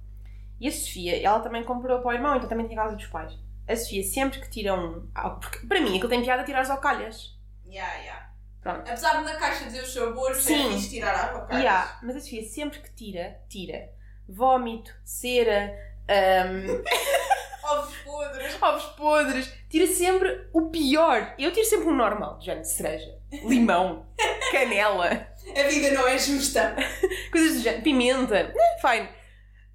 E 0.59 0.67
a 0.67 0.71
Sofia, 0.71 1.21
ela 1.21 1.39
também 1.39 1.63
comprou 1.63 1.99
para 1.99 2.09
o 2.09 2.13
irmão, 2.13 2.35
então 2.35 2.49
também 2.49 2.67
tem 2.67 2.77
a 2.77 2.83
casa 2.83 2.95
dos 2.95 3.05
pais. 3.07 3.33
A 3.67 3.75
Sofia, 3.75 4.03
sempre 4.03 4.41
que 4.41 4.49
tira 4.49 4.73
um. 4.73 5.07
ah, 5.15 5.29
Porque 5.29 5.65
para 5.65 5.79
mim 5.79 5.95
aquilo 5.95 6.09
tem 6.09 6.21
piada 6.21 6.43
tirar 6.43 6.61
as 6.61 6.69
ocalhas. 6.69 7.37
Yeah, 7.65 7.93
yeah. 7.95 8.26
Pronto. 8.67 8.81
Apesar 8.89 9.19
de 9.19 9.23
na 9.23 9.35
caixa 9.37 9.63
dizer 9.63 9.81
os 9.81 9.93
sabores, 9.93 10.43
Sim. 10.43 10.67
é 10.67 10.73
fixe 10.73 10.89
tirar 10.89 11.15
água 11.15 11.47
há, 11.49 11.99
mas 12.03 12.17
a 12.17 12.19
Sofia 12.19 12.43
sempre 12.43 12.79
que 12.79 12.93
tira, 12.93 13.39
tira 13.47 13.89
vómito, 14.27 14.93
cera, 15.05 15.73
hum, 16.09 16.83
Ovos 17.63 17.95
podres. 17.97 18.61
ovos 18.61 18.85
podres, 18.97 19.53
tira 19.69 19.87
sempre 19.87 20.49
o 20.53 20.69
pior. 20.69 21.33
Eu 21.39 21.51
tiro 21.53 21.65
sempre 21.65 21.87
um 21.87 21.95
normal, 21.95 22.39
de 22.39 22.53
de 22.53 22.67
cereja, 22.67 23.17
limão, 23.45 24.05
canela, 24.51 25.05
A 25.05 25.67
vida 25.69 25.91
não 25.91 26.05
é 26.05 26.17
justa. 26.17 26.75
coisas 27.31 27.57
do 27.57 27.63
género, 27.63 27.83
pimenta, 27.83 28.35
eh, 28.37 28.53
fine. 28.81 29.09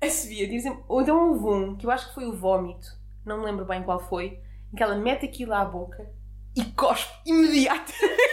A 0.03 0.11
Sofia 0.11 0.49
tira 0.49 0.61
sempre. 0.61 0.85
Ou 0.87 1.01
então 1.01 1.31
houve 1.31 1.47
um, 1.47 1.77
que 1.79 1.87
eu 1.87 1.91
acho 1.91 2.09
que 2.09 2.15
foi 2.15 2.27
o 2.27 2.37
vómito, 2.37 2.89
não 3.25 3.39
me 3.39 3.47
lembro 3.47 3.65
bem 3.65 3.83
qual 3.83 4.01
foi, 4.01 4.39
em 4.71 4.77
que 4.77 4.83
ela 4.83 4.97
mete 4.97 5.25
aquilo 5.25 5.55
à 5.55 5.65
boca 5.65 6.07
e 6.55 6.65
cospe 6.73 7.11
imediatamente. 7.25 8.32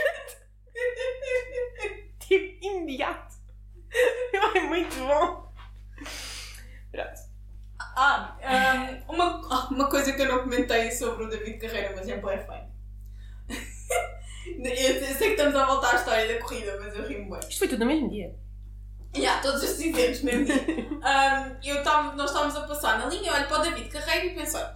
Tipo, 2.30 2.66
imediato. 2.66 3.36
É 4.56 4.60
muito 4.62 4.96
bom. 4.96 5.52
Pronto. 6.92 7.30
Ah, 7.96 8.38
um, 9.10 9.14
uma, 9.14 9.68
uma 9.70 9.90
coisa 9.90 10.14
que 10.14 10.22
eu 10.22 10.28
não 10.28 10.44
comentei 10.44 10.92
sobre 10.92 11.26
o 11.26 11.30
David 11.30 11.58
Carreira, 11.58 11.94
mas 11.96 12.08
é 12.08 12.18
bem 12.18 12.40
feio. 12.40 12.70
Eu 14.48 14.66
eu 14.66 15.16
sei 15.16 15.36
que 15.36 15.36
estamos 15.36 15.56
a 15.56 15.66
voltar 15.66 15.94
à 15.94 15.96
história 15.96 16.34
da 16.34 16.42
corrida, 16.42 16.78
mas 16.82 16.94
eu 16.96 17.08
rimo 17.08 17.30
bem. 17.30 17.40
Isto 17.48 17.60
foi 17.60 17.68
tudo 17.68 17.80
no 17.82 17.86
mesmo 17.86 18.10
dia. 18.10 18.36
Yeah, 19.16 19.42
todos 19.42 19.64
estes 19.64 19.86
eventos 19.86 20.22
mesmo 20.22 20.46
dia. 20.46 20.56
Um, 20.58 21.58
eu 21.64 21.84
tava, 21.84 22.16
nós 22.16 22.30
estávamos 22.30 22.56
a 22.56 22.62
passar 22.62 23.00
na 23.00 23.06
linha, 23.06 23.34
olho 23.34 23.48
para 23.48 23.60
o 23.60 23.62
David 23.62 23.90
Carreira 23.90 24.26
e 24.26 24.36
penso: 24.36 24.58
ah, 24.58 24.74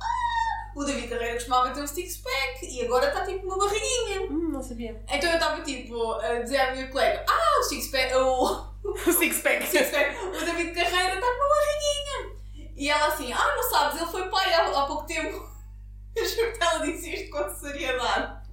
o 0.76 0.84
David 0.84 1.08
Carreira 1.08 1.34
costumava 1.34 1.72
ter 1.72 1.82
um 1.82 1.88
six-pack 1.88 2.66
e 2.66 2.86
agora 2.86 3.08
está 3.08 3.26
tipo 3.26 3.46
uma 3.46 3.58
barriguinha. 3.58 4.22
Hum, 4.22 4.52
não 4.52 4.62
sabia. 4.62 5.02
Então 5.10 5.30
eu 5.30 5.36
estava 5.36 5.62
tipo 5.62 6.14
a 6.14 6.40
dizer 6.40 6.58
à 6.58 6.72
minha 6.72 6.88
colega: 6.88 7.26
ah, 7.28 7.43
o 7.64 7.70
six-pack, 7.70 8.14
o, 8.16 8.44
O 8.84 9.12
six-pack. 9.14 9.66
six-pack, 9.66 10.18
o 10.26 10.32
David 10.46 10.74
Carreira 10.74 11.16
está 11.16 11.28
com 11.28 11.34
uma 11.34 11.50
barriguinha. 11.50 12.74
E 12.76 12.90
ela 12.90 13.08
assim: 13.08 13.32
ah, 13.32 13.56
não 13.56 13.64
sabes, 13.64 14.02
ele 14.02 14.12
foi 14.12 14.28
pai 14.30 14.54
há, 14.54 14.68
há 14.68 14.86
pouco 14.86 15.06
tempo. 15.06 15.50
Eu 16.16 16.26
juro 16.28 16.54
que 16.54 16.64
ela 16.64 16.80
disse 16.86 17.14
isto 17.14 17.30
com 17.32 17.50
seriedade. 17.50 18.44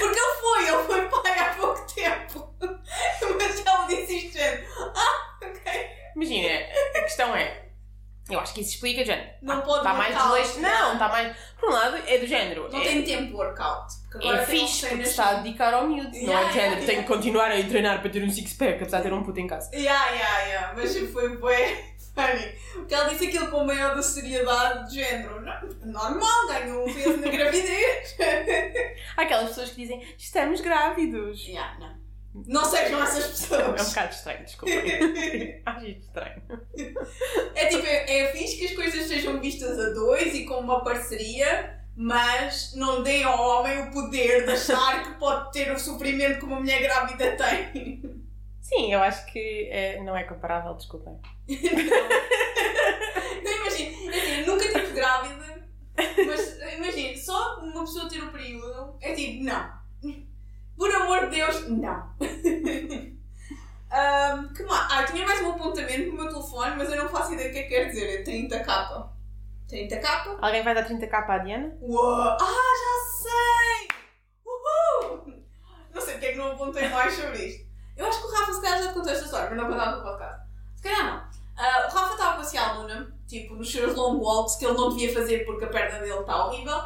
Porque 0.00 0.18
ele 0.18 0.40
foi, 0.40 0.68
ele 0.68 0.82
foi 0.84 1.08
pai 1.08 1.38
há 1.38 1.54
pouco 1.54 1.86
tempo. 1.94 2.54
Mas 2.60 3.66
ela 3.66 3.86
disse 3.86 4.26
isto. 4.26 4.38
Ah, 4.94 5.38
ok. 5.42 5.90
Imagina, 6.16 6.66
a 6.96 7.00
questão 7.02 7.34
é. 7.36 7.69
Eu 8.30 8.40
acho 8.40 8.54
que 8.54 8.60
isso 8.60 8.74
explica, 8.74 9.04
género. 9.04 9.28
Não 9.42 9.60
pode 9.62 9.78
Está 9.78 9.94
mais 9.94 10.16
desleixo. 10.16 10.60
Não, 10.60 10.92
está 10.94 11.08
mais. 11.08 11.36
Por 11.58 11.68
um 11.68 11.72
lado, 11.72 11.96
é 12.06 12.18
do 12.18 12.26
género. 12.26 12.68
Não 12.70 12.80
é, 12.80 12.84
tem 12.84 13.02
tempo 13.02 13.26
de 13.26 13.32
workout. 13.34 13.92
É 14.22 14.44
fixe 14.46 14.86
porque 14.88 15.02
está 15.04 15.28
a 15.30 15.34
dedicar 15.34 15.72
ao 15.74 15.86
miúdo. 15.86 16.10
Não 16.10 16.18
é 16.18 16.20
Yeah, 16.20 16.50
género. 16.52 16.56
yeah, 16.56 16.76
Tenho 16.80 16.88
yeah. 16.90 17.02
que 17.02 17.08
continuar 17.14 17.50
a 17.52 17.62
treinar 17.64 18.00
para 18.00 18.10
ter 18.10 18.22
um 18.24 18.30
six-pack, 18.30 18.74
apesar 18.82 18.98
de 18.98 19.02
ter 19.04 19.12
um 19.12 19.22
puto 19.22 19.38
em 19.40 19.46
casa. 19.46 19.70
Yeah, 19.74 20.10
yeah, 20.10 20.38
yeah. 20.46 20.72
Mas 20.76 20.96
foi 21.12 21.28
bem 21.36 21.84
funny. 22.14 22.52
Porque 22.74 22.94
ela 22.94 23.08
disse 23.08 23.26
aquilo 23.28 23.48
com 23.48 23.60
a 23.60 23.64
maior 23.64 23.94
da 23.94 24.02
seriedade 24.02 24.88
de 24.90 24.96
género. 24.96 25.40
Não, 25.42 25.86
normal, 25.92 26.46
ganhou 26.48 26.88
um 26.88 26.92
peso 26.92 27.16
na 27.18 27.28
gravidez. 27.28 28.16
Há 29.16 29.22
aquelas 29.22 29.48
pessoas 29.50 29.70
que 29.70 29.76
dizem 29.82 30.02
estamos 30.18 30.60
grávidos. 30.60 31.46
yeah, 31.46 31.78
não. 31.78 32.00
Não 32.46 32.64
sejam 32.64 33.02
essas 33.02 33.50
É 33.50 33.56
um 33.56 33.72
pessoas. 33.72 33.88
bocado 33.88 34.14
estranho, 34.14 34.44
desculpem. 34.44 35.62
Acho 35.66 35.86
estranho. 35.86 36.42
É 37.70 37.76
tipo, 37.76 37.86
é, 37.86 38.20
é 38.20 38.32
fixe 38.32 38.56
que 38.56 38.66
as 38.66 38.72
coisas 38.72 39.06
sejam 39.06 39.40
vistas 39.40 39.78
a 39.78 39.90
dois 39.90 40.34
e 40.34 40.44
com 40.44 40.54
uma 40.54 40.82
parceria, 40.82 41.78
mas 41.96 42.74
não 42.74 43.02
deem 43.02 43.22
ao 43.22 43.38
homem 43.38 43.82
o 43.82 43.92
poder 43.92 44.44
de 44.44 44.52
achar 44.52 45.04
que 45.04 45.18
pode 45.18 45.52
ter 45.52 45.70
o 45.70 45.78
sofrimento 45.78 46.40
que 46.40 46.44
uma 46.44 46.58
mulher 46.58 46.82
grávida 46.82 47.36
tem. 47.36 48.02
Sim, 48.60 48.92
eu 48.92 49.00
acho 49.00 49.24
que 49.26 49.68
é, 49.70 50.02
não 50.02 50.16
é 50.16 50.24
comparável, 50.24 50.74
desculpem. 50.74 51.18
Não 53.42 53.52
imagina, 53.52 53.90
assim, 54.10 54.44
nunca 54.44 54.64
estive 54.64 54.92
grávida, 54.92 55.66
mas 56.26 56.58
imagina, 56.74 57.16
só 57.16 57.60
uma 57.60 57.80
pessoa 57.80 58.08
ter 58.08 58.22
o 58.22 58.30
período 58.30 58.96
é 59.00 59.14
tipo, 59.14 59.44
não. 59.44 59.72
Por 60.76 60.94
amor 60.94 61.28
de 61.28 61.36
Deus, 61.36 61.68
não. 61.68 62.14
Ahm, 63.90 64.52
que 64.54 64.62
mais? 64.62 64.86
Ah, 64.92 65.02
eu 65.02 65.06
tinha 65.06 65.26
mais 65.26 65.40
um 65.42 65.50
apontamento 65.50 66.10
no 66.10 66.16
meu 66.16 66.28
telefone, 66.28 66.76
mas 66.76 66.90
eu 66.90 66.96
não 67.02 67.08
faço 67.08 67.32
ideia 67.34 67.48
do 67.48 67.52
que 67.52 67.58
é 67.58 67.62
que 67.64 67.68
quer 67.68 67.84
dizer. 67.86 68.20
É 68.20 68.22
30k. 68.22 69.08
30k? 69.68 70.38
Alguém 70.40 70.62
vai 70.62 70.74
dar 70.74 70.88
30k 70.88 71.28
à 71.28 71.38
Diana? 71.38 71.76
Uou! 71.80 72.20
Ah, 72.22 72.36
já 72.38 73.22
sei! 73.22 73.88
Uhul! 74.44 75.44
Não 75.92 76.00
sei 76.00 76.14
porque 76.14 76.26
é 76.26 76.32
que 76.32 76.38
não 76.38 76.52
apontei 76.52 76.88
mais 76.88 77.14
sobre 77.14 77.44
isto. 77.46 77.70
Eu 77.96 78.06
acho 78.06 78.20
que 78.20 78.26
o 78.26 78.30
Rafa 78.30 78.52
se 78.52 78.62
calhar 78.62 78.82
já 78.82 78.88
te 78.88 78.94
contou 78.94 79.12
esta 79.12 79.24
história, 79.24 79.50
mas 79.50 79.58
não 79.58 79.68
contava 79.68 79.96
no 79.96 80.02
podcast. 80.02 80.42
Se 80.76 80.82
calhar 80.82 81.04
não. 81.04 81.30
Ah, 81.56 81.88
o 81.90 81.94
Rafa 81.94 82.12
estava 82.12 82.30
a 82.30 82.36
passear 82.36 82.70
a 82.70 82.72
Luna, 82.78 83.12
tipo, 83.26 83.54
nos 83.54 83.70
seus 83.70 83.94
long 83.94 84.18
walks 84.18 84.56
que 84.56 84.64
ele 84.64 84.74
não 84.78 84.88
devia 84.90 85.12
fazer 85.12 85.44
porque 85.44 85.64
a 85.64 85.68
perna 85.68 85.98
dele 85.98 86.20
está 86.20 86.46
horrível, 86.46 86.80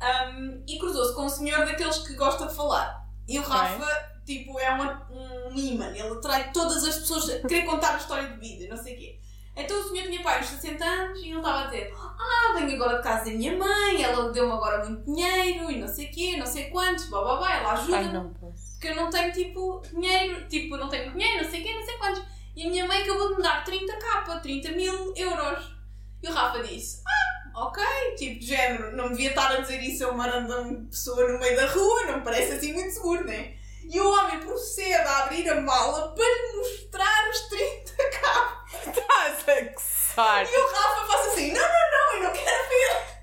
ahm, 0.00 0.62
e 0.66 0.78
cruzou-se 0.78 1.14
com 1.14 1.26
um 1.26 1.28
senhor 1.28 1.66
daqueles 1.66 1.98
que 1.98 2.14
gosta 2.14 2.46
de 2.46 2.54
falar. 2.54 3.04
E 3.28 3.38
o. 3.38 3.42
Rafa, 3.42 4.15
tipo, 4.26 4.58
é 4.58 4.70
uma, 4.70 5.06
um 5.10 5.56
imã, 5.56 5.88
ele 5.90 6.02
atrai 6.08 6.50
todas 6.52 6.84
as 6.84 6.96
pessoas 6.98 7.30
a 7.30 7.38
querer 7.46 7.64
contar 7.64 7.94
a 7.94 7.98
história 7.98 8.28
de 8.28 8.36
vida, 8.38 8.74
não 8.74 8.82
sei 8.82 8.94
o 8.94 8.98
quê. 8.98 9.18
Então 9.56 9.80
o 9.80 9.88
senhor 9.88 10.06
tinha 10.08 10.22
pai 10.22 10.40
uns 10.40 10.48
60 10.48 10.84
anos 10.84 11.18
e 11.18 11.28
ele 11.30 11.36
estava 11.38 11.60
a 11.60 11.64
dizer 11.66 11.94
Ah, 11.96 12.52
venho 12.58 12.74
agora 12.74 12.98
de 12.98 13.02
casa 13.02 13.24
da 13.24 13.30
minha 13.30 13.56
mãe, 13.56 14.02
ela 14.02 14.30
deu-me 14.30 14.52
agora 14.52 14.84
muito 14.84 15.02
dinheiro 15.06 15.70
e 15.70 15.78
não 15.78 15.88
sei 15.88 16.08
o 16.08 16.10
quê, 16.10 16.36
não 16.36 16.44
sei 16.44 16.64
quantos, 16.68 17.06
blá 17.08 17.22
blá 17.22 17.36
blá, 17.36 17.56
ela 17.56 17.72
ajuda-me 17.72 18.12
não 18.12 18.34
posso. 18.34 18.72
porque 18.72 18.88
eu 18.88 18.96
não 18.96 19.08
tenho 19.08 19.32
tipo 19.32 19.80
dinheiro, 19.90 20.46
tipo, 20.46 20.76
não 20.76 20.90
tenho 20.90 21.10
dinheiro, 21.12 21.42
não 21.42 21.50
sei 21.50 21.60
o 21.60 21.64
quê, 21.64 21.72
não 21.74 21.84
sei 21.86 21.96
quantos. 21.96 22.22
E 22.54 22.66
a 22.66 22.70
minha 22.70 22.86
mãe 22.86 23.02
acabou 23.02 23.28
de 23.30 23.36
me 23.36 23.42
dar 23.42 23.64
30k, 23.64 24.40
30 24.42 24.72
mil 24.72 25.14
euros. 25.16 25.74
E 26.22 26.28
o 26.28 26.32
Rafa 26.32 26.62
disse: 26.62 27.02
Ah, 27.06 27.66
ok, 27.66 27.82
tipo, 28.18 28.40
de 28.40 28.46
género, 28.46 28.94
não 28.96 29.08
devia 29.08 29.30
estar 29.30 29.52
a 29.52 29.60
dizer 29.60 29.80
isso 29.80 30.04
a 30.04 30.10
uma 30.10 30.26
random 30.26 30.84
pessoa 30.86 31.32
no 31.32 31.38
meio 31.38 31.56
da 31.56 31.66
rua, 31.66 32.04
não 32.06 32.16
me 32.18 32.24
parece 32.24 32.52
assim 32.52 32.72
muito 32.74 32.90
seguro, 32.92 33.24
né? 33.24 33.54
E 33.88 34.00
o 34.00 34.10
homem 34.10 34.40
procede 34.40 34.94
a 34.94 35.24
abrir 35.24 35.48
a 35.48 35.60
mala 35.60 36.14
para 36.14 36.24
lhe 36.24 36.56
mostrar 36.56 37.30
os 37.30 37.48
30k. 37.48 38.96
Estás 38.96 39.44
a. 39.48 40.42
E 40.42 40.56
o 40.56 40.66
Rafa 40.66 41.06
faz 41.06 41.26
assim: 41.28 41.52
Não, 41.52 41.62
não, 41.62 41.68
não, 41.68 42.14
eu 42.14 42.22
não 42.24 42.32
quero 42.32 42.68
ver. 42.68 43.16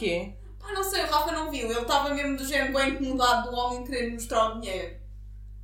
Porquê? 0.00 0.32
Pá, 0.58 0.72
não 0.72 0.82
sei, 0.82 1.04
o 1.04 1.10
Rafa 1.10 1.30
não 1.32 1.50
viu. 1.50 1.70
Ele 1.70 1.80
estava 1.80 2.14
mesmo 2.14 2.38
do 2.38 2.44
género 2.46 2.72
bem 2.72 2.88
incomodado 2.88 3.50
do 3.50 3.56
homem 3.56 3.84
querer 3.84 4.12
mostrar 4.12 4.48
o 4.48 4.60
dinheiro. 4.60 4.98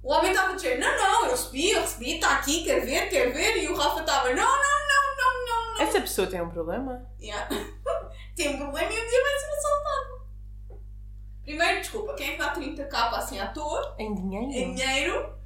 O 0.02 0.12
homem 0.12 0.30
estava 0.30 0.52
do 0.52 0.60
género, 0.60 0.82
não, 0.82 0.96
não, 0.98 1.24
eu 1.24 1.30
recebi, 1.30 1.70
eu 1.70 1.80
recebi, 1.80 2.14
está 2.14 2.34
aqui, 2.34 2.64
quer 2.64 2.80
ver, 2.84 3.08
quer 3.08 3.32
ver. 3.32 3.56
E 3.56 3.68
o 3.68 3.74
Rafa 3.74 4.00
estava, 4.00 4.28
não, 4.28 4.36
não, 4.36 4.44
não, 4.44 5.16
não, 5.16 5.46
não, 5.46 5.74
não. 5.74 5.80
Essa 5.80 6.00
pessoa 6.02 6.26
tem 6.26 6.42
um 6.42 6.50
problema? 6.50 7.10
Yeah. 7.18 7.48
Tem 8.36 8.54
um 8.54 8.58
problema 8.58 8.92
e 8.92 9.00
um 9.00 9.06
dia 9.06 9.22
vai 9.22 9.38
ser 9.38 9.46
assaltado. 9.46 10.05
Primeiro, 11.46 11.80
desculpa, 11.80 12.14
quem 12.14 12.30
é 12.30 12.32
que 12.32 12.38
dá 12.38 12.52
30k 12.52 13.12
assim 13.12 13.38
à 13.38 13.46
toa? 13.52 13.94
Em 14.00 14.12
dinheiro? 14.12 14.50
em 14.50 14.74
dinheiro 14.74 15.38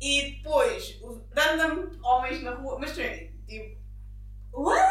e 0.00 0.32
depois 0.32 0.98
random 1.30 1.90
homens 2.02 2.42
na 2.42 2.54
rua, 2.54 2.78
mas 2.78 2.92
também, 2.92 3.30
tipo, 3.46 3.78
what? 4.52 4.82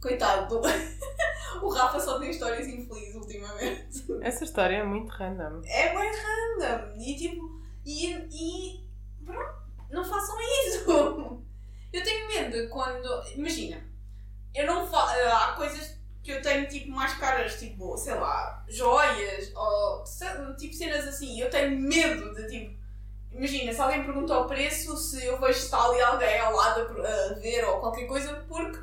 Coitado 0.00 0.48
do. 0.48 0.62
o 1.62 1.68
Rafa 1.68 2.00
só 2.00 2.18
tem 2.18 2.30
histórias 2.30 2.66
infelizes 2.66 3.14
ultimamente. 3.14 4.02
Essa 4.22 4.44
história 4.44 4.76
é 4.76 4.82
muito 4.82 5.10
random. 5.10 5.60
É 5.66 5.94
bem 5.94 6.10
random. 6.10 6.94
E 6.98 7.14
tipo, 7.14 7.60
e, 7.84 8.14
e 8.14 8.88
pronto, 9.26 9.62
não 9.90 10.02
façam 10.02 10.36
isso. 10.40 11.42
Eu 11.92 12.02
tenho 12.02 12.28
medo 12.28 12.70
quando. 12.70 13.06
Imagina, 13.36 13.86
eu 14.54 14.66
não 14.66 14.86
faço. 14.86 15.14
Há 15.30 15.52
coisas 15.52 16.01
que 16.22 16.30
eu 16.30 16.40
tenho 16.40 16.68
tipo 16.68 16.90
mais 16.90 17.14
caras, 17.14 17.58
tipo, 17.58 17.96
sei 17.96 18.14
lá, 18.14 18.64
joias 18.68 19.52
ou 19.54 20.04
tipo 20.56 20.74
cenas 20.74 21.06
assim. 21.08 21.40
Eu 21.40 21.50
tenho 21.50 21.78
medo 21.78 22.34
de 22.34 22.48
tipo. 22.48 22.82
Imagina, 23.32 23.72
se 23.72 23.80
alguém 23.80 24.04
pergunta 24.04 24.38
o 24.38 24.46
preço, 24.46 24.96
se 24.96 25.24
eu 25.24 25.40
vejo 25.40 25.58
se 25.58 25.64
está 25.64 25.82
ali 25.84 26.00
alguém 26.00 26.38
ao 26.38 26.54
lado 26.54 26.80
a, 26.82 27.34
ver 27.40 27.64
ou 27.64 27.80
qualquer 27.80 28.06
coisa, 28.06 28.44
porque 28.46 28.78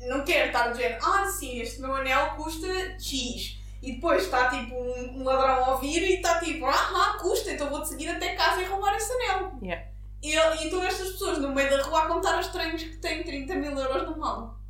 não 0.00 0.24
quero 0.24 0.48
estar 0.48 0.68
dizendo, 0.68 0.98
ah, 1.00 1.26
sim, 1.26 1.60
este 1.60 1.80
meu 1.80 1.94
anel 1.94 2.34
custa 2.34 2.66
X. 2.98 3.58
E 3.80 3.92
depois 3.92 4.24
está 4.24 4.48
tipo 4.48 4.74
um, 4.74 5.24
ladrão 5.24 5.64
a 5.64 5.70
ouvir 5.74 6.02
e 6.02 6.16
está 6.16 6.40
tipo, 6.40 6.66
ah, 6.66 6.72
ah, 6.72 7.18
custa, 7.20 7.52
então 7.52 7.70
vou-te 7.70 7.88
seguir 7.88 8.08
até 8.08 8.34
casa 8.34 8.60
e 8.60 8.64
roubar 8.64 8.94
esse 8.96 9.12
anel. 9.12 9.52
Yeah. 9.62 9.86
E, 10.20 10.34
e 10.34 10.66
então 10.66 10.82
estas 10.82 11.10
pessoas 11.12 11.38
no 11.38 11.54
meio 11.54 11.70
da 11.70 11.82
rua 11.82 12.02
a 12.02 12.06
contar 12.06 12.34
aos 12.34 12.46
estranhos 12.46 12.82
que 12.82 12.96
têm 12.98 13.22
30 13.22 13.54
mil 13.54 13.78
euros 13.78 14.08
no 14.08 14.18
mal. 14.18 14.61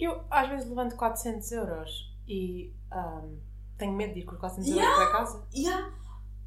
Eu 0.00 0.24
às 0.30 0.48
vezes 0.48 0.68
levanto 0.68 0.96
400 0.96 1.52
euros 1.52 2.14
e 2.26 2.72
ahm, 2.90 3.36
tenho 3.76 3.92
medo 3.92 4.14
de 4.14 4.20
ir 4.20 4.24
com 4.24 4.32
os 4.32 4.40
400 4.40 4.70
Yeah. 4.70 4.90
euros 4.90 5.10
para 5.10 5.18
casa. 5.18 5.46
Yeah. 5.54 5.92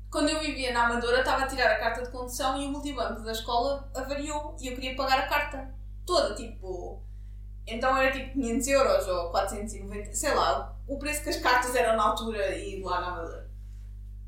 Quando 0.09 0.29
eu 0.29 0.39
vivia 0.39 0.73
na 0.73 0.85
Amadora, 0.85 1.19
estava 1.19 1.43
a 1.43 1.47
tirar 1.47 1.71
a 1.71 1.79
carta 1.79 2.03
de 2.03 2.11
condução 2.11 2.59
e 2.61 2.67
o 2.67 2.71
multibanco 2.71 3.21
da 3.21 3.31
escola 3.31 3.89
avariou 3.95 4.55
e 4.59 4.67
eu 4.67 4.75
queria 4.75 4.95
pagar 4.95 5.19
a 5.19 5.27
carta 5.27 5.73
toda, 6.05 6.35
tipo. 6.35 7.01
Então 7.65 7.95
era 7.97 8.11
tipo 8.11 8.33
500 8.33 8.67
euros 8.67 9.07
ou 9.07 9.31
490, 9.31 10.13
sei 10.13 10.33
lá, 10.33 10.75
o 10.87 10.97
preço 10.99 11.23
que 11.23 11.29
as 11.29 11.37
cartas 11.37 11.73
eram 11.75 11.95
na 11.95 12.03
altura 12.09 12.55
e 12.57 12.81
lá 12.83 13.01
na 13.01 13.07
Amadora. 13.07 13.49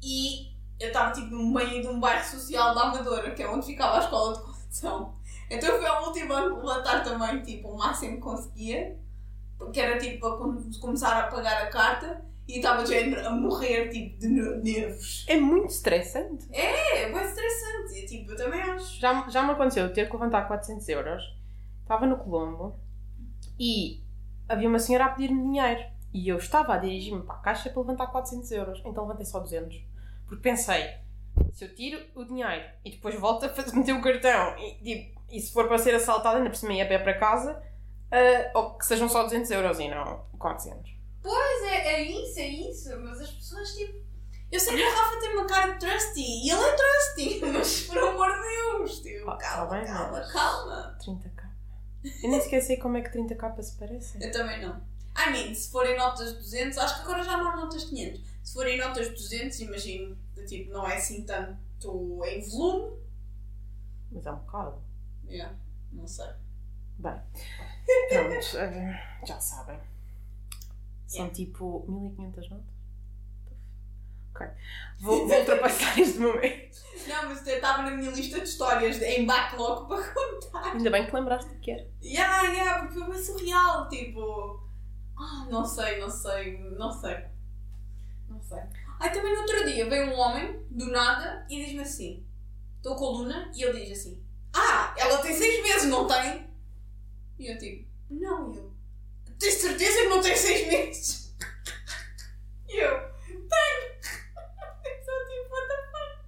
E 0.01 0.55
eu 0.79 0.87
estava 0.87 1.11
tipo 1.11 1.29
no 1.31 1.51
meio 1.53 1.81
de 1.81 1.87
um 1.87 1.99
bairro 1.99 2.23
social 2.25 2.73
da 2.73 2.83
Amadora, 2.83 3.31
que 3.31 3.43
é 3.43 3.49
onde 3.49 3.65
ficava 3.65 3.97
a 3.97 3.99
escola 3.99 4.33
de 4.35 4.41
condução. 4.43 5.15
Então 5.49 5.69
eu 5.69 5.77
fui 5.77 5.87
ao 5.87 6.01
multibanco 6.05 6.65
levantar 6.65 7.03
também, 7.03 7.41
tipo, 7.43 7.69
o 7.69 7.77
máximo 7.77 8.15
que 8.15 8.21
conseguia, 8.21 8.97
que 9.71 9.79
era 9.79 9.97
tipo 9.97 10.19
para 10.19 10.37
com- 10.37 10.69
começar 10.81 11.19
a 11.19 11.27
pagar 11.27 11.63
a 11.63 11.67
carta 11.67 12.23
e 12.47 12.57
estava 12.57 12.83
a 12.83 13.31
morrer 13.31 13.89
tipo 13.89 14.19
de 14.19 14.27
ner- 14.27 14.61
nervos. 14.63 15.25
É 15.27 15.35
muito 15.39 15.71
estressante. 15.71 16.45
É, 16.51 17.03
é 17.03 17.11
bem 17.11 17.23
estressante. 17.23 18.05
Tipo, 18.07 18.31
eu 18.31 18.37
também 18.37 18.61
acho. 18.61 18.99
Já, 18.99 19.27
já 19.29 19.43
me 19.43 19.51
aconteceu 19.51 19.91
ter 19.93 20.07
que 20.07 20.13
levantar 20.13 20.47
400 20.47 20.87
euros. 20.89 21.23
Estava 21.81 22.05
no 22.05 22.17
Colombo 22.17 22.79
e 23.59 24.03
havia 24.47 24.67
uma 24.69 24.79
senhora 24.79 25.05
a 25.05 25.09
pedir-me 25.09 25.41
dinheiro. 25.41 25.83
E 26.13 26.29
eu 26.29 26.37
estava 26.37 26.73
a 26.75 26.77
dirigir-me 26.77 27.23
para 27.23 27.35
a 27.35 27.39
caixa 27.39 27.69
para 27.69 27.81
levantar 27.81 28.07
400 28.07 28.51
euros. 28.51 28.81
Então 28.85 29.03
levantei 29.03 29.25
só 29.25 29.39
200. 29.39 29.75
Porque 30.27 30.41
pensei, 30.41 30.85
se 31.51 31.65
eu 31.65 31.75
tiro 31.75 31.99
o 32.15 32.23
dinheiro 32.23 32.63
e 32.83 32.91
depois 32.91 33.19
volto 33.19 33.45
a 33.45 33.49
fazer, 33.49 33.75
meter 33.75 33.93
o 33.93 34.01
cartão 34.01 34.55
e, 34.57 34.75
tipo, 34.83 35.21
e 35.31 35.39
se 35.41 35.51
for 35.51 35.67
para 35.67 35.77
ser 35.77 35.93
assaltada, 35.95 36.37
ainda 36.37 36.49
por 36.49 36.55
cima 36.55 36.73
ia 36.73 36.85
a 36.85 36.87
pé 36.87 36.97
para 36.99 37.17
casa, 37.17 37.61
ah, 38.11 38.51
ou 38.59 38.77
que 38.77 38.85
sejam 38.85 39.07
só 39.09 39.23
200 39.23 39.49
euros 39.51 39.79
e 39.79 39.87
não 39.89 40.25
400. 40.39 40.91
Pois 41.21 41.63
é, 41.63 41.93
é 41.95 42.01
isso, 42.03 42.39
é 42.39 42.47
isso. 42.47 42.99
Mas 43.01 43.19
as 43.21 43.31
pessoas, 43.31 43.69
tipo. 43.75 44.05
Eu 44.51 44.59
sei 44.59 44.75
que 44.75 44.83
o 44.83 44.95
Rafa 44.95 45.19
tem 45.19 45.33
uma 45.35 45.45
cara 45.47 45.71
de 45.73 45.79
trusty 45.79 46.21
e 46.21 46.49
ele 46.51 46.61
é 46.61 46.75
trusty, 46.75 47.41
mas 47.51 47.81
por 47.87 47.97
amor 47.97 48.31
de 48.31 48.41
Deus, 48.41 48.99
tipo, 49.01 49.29
Ah, 49.31 49.37
calma, 49.37 49.67
tá 49.69 49.75
bem, 49.75 49.85
calma, 49.85 50.11
mas- 50.11 50.31
calma. 50.31 50.97
30k. 51.03 51.45
Eu 52.23 52.29
nem 52.29 52.61
sei 52.61 52.77
como 52.77 52.97
é 52.97 53.01
que 53.01 53.09
30k 53.17 53.61
se 53.63 53.75
parecem. 53.77 54.21
Eu 54.23 54.31
também 54.31 54.61
não. 54.61 54.77
I 55.17 55.31
mean, 55.31 55.53
se 55.55 55.71
forem 55.71 55.97
notas 55.97 56.33
de 56.33 56.39
200, 56.39 56.77
acho 56.77 56.95
que 56.95 57.01
agora 57.01 57.23
já 57.23 57.37
não 57.37 57.49
há 57.49 57.55
notas 57.55 57.83
de 57.83 57.89
500. 57.89 58.21
Se 58.43 58.53
forem 58.53 58.77
notas 58.77 59.07
de 59.07 59.13
200, 59.15 59.59
imagino, 59.61 60.15
de, 60.35 60.45
tipo, 60.45 60.71
não 60.71 60.87
é 60.87 60.97
assim 60.97 61.23
tanto 61.25 61.57
em 62.25 62.49
volume. 62.49 62.97
Mas 64.11 64.25
é 64.25 64.31
um 64.31 64.35
bocado. 64.37 64.83
Yeah, 65.27 65.55
não 65.91 66.07
sei. 66.07 66.27
Bem, 66.97 67.13
pronto, 68.09 68.57
eh, 68.57 69.19
já 69.25 69.39
sabem. 69.39 69.77
São 71.07 71.25
Yeah. 71.25 71.33
tipo 71.35 71.85
1500 71.87 72.49
notas. 72.49 72.65
Ok. 74.33 74.47
Vou, 74.99 75.27
vou 75.27 75.39
ultrapassar 75.39 75.97
este 75.99 76.19
momento. 76.19 76.77
Não, 77.07 77.29
mas 77.29 77.45
eu 77.47 77.55
estava 77.55 77.83
na 77.83 77.91
minha 77.91 78.11
lista 78.11 78.39
de 78.39 78.47
histórias 78.47 78.97
de- 78.99 79.05
em 79.05 79.25
backlog 79.25 79.87
para 79.87 80.03
contar. 80.13 80.71
Ainda 80.73 80.89
bem 80.89 81.05
que 81.05 81.15
lembraste 81.15 81.53
que 81.59 81.71
era. 81.71 81.87
Yeah, 82.01 82.43
yeah, 82.51 82.79
porque 82.85 82.99
foi 82.99 83.09
bem 83.13 83.23
surreal, 83.23 83.87
tipo. 83.87 84.61
Ah, 85.17 85.47
não 85.49 85.63
sei, 85.63 85.99
não 85.99 86.09
sei, 86.09 86.57
não 86.71 86.91
sei. 86.91 87.17
Não 88.27 88.41
sei. 88.41 88.59
Aí 88.99 89.09
também 89.11 89.33
no 89.33 89.41
outro 89.41 89.65
dia 89.65 89.87
veio 89.89 90.07
um 90.11 90.19
homem, 90.19 90.65
do 90.69 90.87
nada, 90.91 91.45
e 91.49 91.63
diz-me 91.63 91.81
assim: 91.83 92.25
Estou 92.77 92.95
com 92.97 93.05
a 93.05 93.09
Luna, 93.11 93.51
e 93.55 93.63
ele 93.63 93.85
diz 93.85 93.99
assim: 93.99 94.21
Ah, 94.53 94.93
ela 94.97 95.19
tem 95.19 95.33
seis 95.33 95.63
meses, 95.63 95.89
não 95.89 96.05
tem? 96.07 96.44
E 97.39 97.47
eu 97.51 97.57
tipo: 97.57 97.87
Não, 98.09 98.53
e 98.53 98.57
eu. 98.57 98.71
Tens 99.39 99.55
certeza 99.55 100.01
que 100.01 100.07
não 100.07 100.21
tem 100.21 100.35
seis 100.35 100.67
meses? 100.67 101.35
E 102.67 102.77
eu: 102.77 102.91
Tenho! 103.27 103.95
Eu 104.85 105.03
só 105.03 105.11
tipo, 105.29 105.53
what 105.53 105.67
the 105.67 105.77
fuck? 105.91 106.25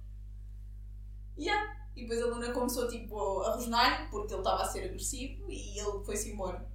Yeah. 1.38 1.76
E 1.96 2.02
depois 2.02 2.22
a 2.22 2.26
Luna 2.26 2.52
começou 2.52 2.88
tipo 2.88 3.40
a 3.40 3.54
rosnar 3.54 4.08
porque 4.10 4.32
ele 4.32 4.40
estava 4.40 4.62
a 4.62 4.64
ser 4.64 4.84
agressivo 4.84 5.50
e 5.50 5.78
ele 5.78 6.04
foi-se 6.04 6.30
embora. 6.30 6.66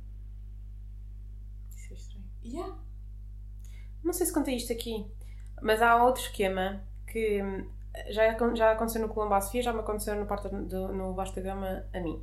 Isso 1.71 1.93
é 1.93 1.95
estranho. 1.95 2.25
Yeah. 2.43 2.77
Não 4.03 4.13
sei 4.13 4.27
se 4.27 4.33
contei 4.33 4.55
isto 4.55 4.73
aqui, 4.73 5.05
mas 5.61 5.81
há 5.81 6.03
outro 6.03 6.21
esquema 6.21 6.83
que 7.07 7.41
hum, 7.41 7.69
já, 8.09 8.37
já 8.53 8.71
aconteceu 8.71 9.01
no 9.01 9.13
Colombo 9.13 9.33
à 9.33 9.41
Sofia, 9.41 9.61
já 9.61 9.71
me 9.71 9.79
aconteceu 9.79 10.15
no, 10.15 10.67
do, 10.67 10.87
no 10.89 11.13
Vasta 11.13 11.39
Gama 11.39 11.85
a 11.93 11.99
mim. 11.99 12.21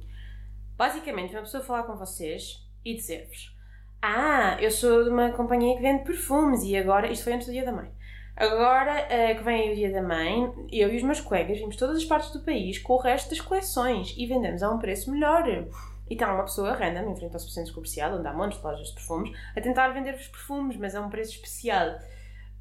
Basicamente, 0.80 1.34
uma 1.34 1.42
pessoa 1.42 1.62
falar 1.62 1.82
com 1.82 1.94
vocês 1.94 2.66
e 2.82 2.94
dizer-vos: 2.94 3.54
Ah, 4.00 4.56
eu 4.62 4.70
sou 4.70 5.04
de 5.04 5.10
uma 5.10 5.30
companhia 5.30 5.76
que 5.76 5.82
vende 5.82 6.04
perfumes 6.04 6.62
e 6.64 6.74
agora. 6.74 7.12
Isto 7.12 7.24
foi 7.24 7.34
antes 7.34 7.48
do 7.48 7.52
dia 7.52 7.66
da 7.66 7.70
mãe. 7.70 7.92
Agora 8.34 8.98
eh, 9.10 9.34
que 9.34 9.42
vem 9.42 9.72
o 9.72 9.74
dia 9.74 9.92
da 9.92 10.00
mãe, 10.00 10.50
eu 10.72 10.90
e 10.90 10.96
os 10.96 11.02
meus 11.02 11.20
colegas 11.20 11.58
vimos 11.58 11.76
todas 11.76 11.98
as 11.98 12.04
partes 12.06 12.32
do 12.32 12.40
país 12.40 12.78
com 12.78 12.94
o 12.94 12.98
resto 12.98 13.28
das 13.28 13.42
coleções 13.42 14.14
e 14.16 14.24
vendemos 14.24 14.62
a 14.62 14.70
um 14.70 14.78
preço 14.78 15.10
melhor. 15.10 15.46
E 15.46 15.68
está 16.14 16.32
uma 16.32 16.44
pessoa 16.44 16.72
random 16.72 17.12
em 17.12 17.16
frente 17.16 17.34
ao 17.34 17.40
centro 17.40 17.74
comercial, 17.74 18.18
onde 18.18 18.26
há 18.26 18.32
montes 18.32 18.58
de 18.58 18.64
lojas 18.64 18.88
de 18.88 18.94
perfumes, 18.94 19.38
a 19.54 19.60
tentar 19.60 19.88
vender-vos 19.88 20.28
perfumes, 20.28 20.78
mas 20.78 20.94
a 20.94 21.02
um 21.02 21.10
preço 21.10 21.32
especial. 21.32 21.90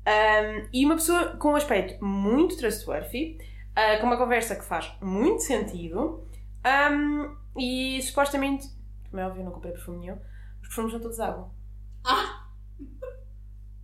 Um, 0.05 0.67
e 0.73 0.85
uma 0.85 0.95
pessoa 0.95 1.37
com 1.37 1.53
um 1.53 1.55
aspecto 1.55 2.03
muito 2.03 2.57
trustworthy, 2.57 3.37
uh, 3.71 4.01
com 4.01 4.07
uma 4.07 4.17
conversa 4.17 4.57
que 4.57 4.65
faz 4.65 4.91
muito 5.01 5.41
sentido, 5.41 6.27
um, 6.65 7.37
e 7.57 8.01
supostamente, 8.01 8.67
como 9.09 9.21
é 9.21 9.25
óbvio, 9.25 9.41
eu 9.41 9.45
não 9.45 9.51
comprei 9.51 9.71
perfume 9.71 9.99
nenhum, 9.99 10.17
os 10.61 10.67
perfumes 10.67 10.91
são 10.91 11.01
todos 11.01 11.19
água. 11.19 11.51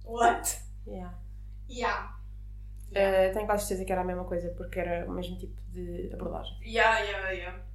What? 0.06 0.62
Yeah. 0.88 1.18
Yeah. 1.70 2.16
Uh, 2.92 3.34
tenho 3.34 3.46
quase 3.46 3.66
certeza 3.66 3.86
que 3.86 3.92
era 3.92 4.02
a 4.02 4.06
mesma 4.06 4.24
coisa, 4.24 4.50
porque 4.56 4.80
era 4.80 5.10
o 5.10 5.14
mesmo 5.14 5.38
tipo 5.38 5.60
de 5.72 6.10
abordagem. 6.14 6.58
Yeah, 6.64 7.00
yeah, 7.00 7.30
yeah. 7.32 7.66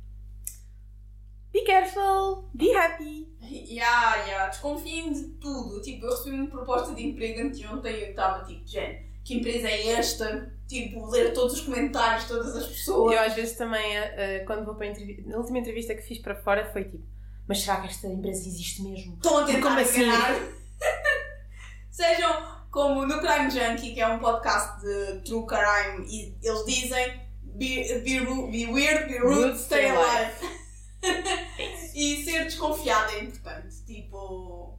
Be 1.53 1.63
careful, 1.63 2.49
be 2.55 2.73
happy. 2.73 3.29
Yeah, 3.43 4.25
yeah. 4.27 4.49
Desconfiem 4.49 5.13
de 5.13 5.25
tudo. 5.41 5.83
Tipo, 5.83 6.07
eu 6.07 6.11
recebi 6.11 6.37
uma 6.37 6.49
proposta 6.49 6.95
de 6.95 7.05
emprego 7.05 7.41
anteontem 7.41 7.93
e 7.93 8.03
eu 8.05 8.11
estava 8.11 8.45
tipo, 8.45 8.65
Jen, 8.67 9.05
que 9.25 9.35
empresa 9.35 9.69
é 9.69 9.89
esta? 9.89 10.55
Tipo, 10.71 11.11
ler 11.11 11.33
todos 11.33 11.55
os 11.55 11.61
comentários, 11.63 12.23
de 12.23 12.29
todas 12.29 12.55
as 12.55 12.67
pessoas. 12.67 13.13
Eu 13.13 13.21
às 13.21 13.35
vezes 13.35 13.57
também, 13.57 13.99
uh, 13.99 14.47
quando 14.47 14.65
vou 14.65 14.77
para 14.77 14.87
a 14.87 14.91
entrevista, 14.91 15.29
na 15.29 15.37
última 15.37 15.59
entrevista 15.59 15.95
que 15.97 16.03
fiz 16.03 16.19
para 16.19 16.37
fora 16.37 16.71
foi 16.73 16.85
tipo, 16.85 17.05
mas 17.49 17.63
será 17.63 17.81
que 17.81 17.89
esta 17.89 18.07
empresa 18.07 18.47
existe 18.47 18.83
mesmo? 18.83 19.15
Estão 19.15 19.39
a 19.39 19.45
tentar 19.45 19.69
Como 19.69 19.81
assim? 19.81 20.03
Sejam 21.91 22.61
como 22.71 23.05
no 23.05 23.19
Crime 23.19 23.51
Junkie, 23.51 23.95
que 23.95 24.01
é 24.01 24.07
um 24.07 24.21
podcast 24.21 24.81
de 24.81 25.25
true 25.25 25.45
crime, 25.45 26.07
e 26.09 26.37
eles 26.41 26.65
dizem 26.65 27.21
be, 27.43 27.99
be, 28.05 28.21
be 28.21 28.67
weird, 28.73 29.09
be 29.09 29.19
rude, 29.19 29.59
stay 29.59 29.91
alive. 29.91 30.33
e 31.97 32.25
ser 32.25 32.45
desconfiada 32.45 33.13
é 33.15 33.25
importante. 33.25 33.85
Tipo, 33.85 34.79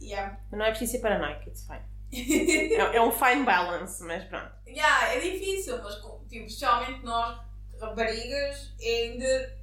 Yeah. 0.00 0.38
Não 0.52 0.64
é 0.64 0.70
preciso 0.70 0.92
ser 0.92 0.98
paranoico, 1.00 1.48
it's 1.48 1.66
fine. 1.66 1.82
É, 2.12 2.96
é 2.96 3.02
um 3.02 3.12
fine 3.12 3.44
balance, 3.44 4.02
mas 4.02 4.24
pronto. 4.24 4.50
yeah, 4.66 5.12
é 5.12 5.20
difícil, 5.20 5.78
mas 5.82 5.94
tipo, 5.96 6.46
especialmente 6.46 7.04
nós, 7.04 7.38
raparigas, 7.80 8.72
ainda 8.80 9.58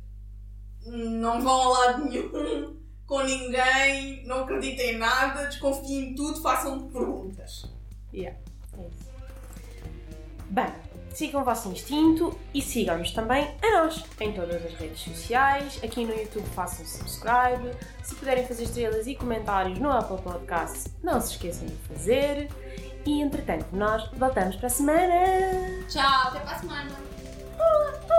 não 0.86 1.42
vão 1.42 1.62
a 1.62 1.80
lado 1.80 2.06
nenhum 2.06 2.86
com 3.06 3.22
ninguém, 3.22 4.26
não 4.26 4.44
acreditem 4.44 4.96
em 4.96 4.98
nada, 4.98 5.46
desconfiem 5.46 6.10
em 6.10 6.16
tudo, 6.16 6.42
façam 6.42 6.90
perguntas. 6.90 7.66
Yeah, 8.14 8.38
é 8.78 8.88
isso. 8.88 9.06
Bem, 10.50 10.74
sigam 11.16 11.42
o 11.42 11.46
vosso 11.46 11.70
instinto 11.70 12.38
e 12.54 12.62
sigam-nos 12.62 13.12
também 13.12 13.56
a 13.64 13.82
nós 13.82 14.04
em 14.20 14.34
todas 14.34 14.64
as 14.66 14.74
redes 14.74 15.00
sociais. 15.00 15.80
Aqui 15.84 16.06
no 16.06 16.14
YouTube 16.14 16.46
façam 16.54 16.86
subscribe. 16.86 17.72
Se 18.04 18.16
puderem 18.16 18.46
fazer 18.46 18.64
estrelas 18.64 19.08
e 19.08 19.16
comentários 19.16 19.80
no 19.80 19.90
Apple 19.90 20.22
Podcast, 20.22 20.92
não 21.02 21.20
se 21.22 21.32
esqueçam 21.32 21.68
de 21.68 21.76
fazer. 21.88 22.50
E 23.06 23.22
entretanto, 23.22 23.68
nós 23.72 24.10
voltamos 24.14 24.56
para 24.58 24.68
a 24.68 24.70
semana. 24.70 25.86
Tchau, 25.88 26.28
até 26.28 26.40
para 26.40 26.56
a 26.56 26.60
semana. 26.60 28.15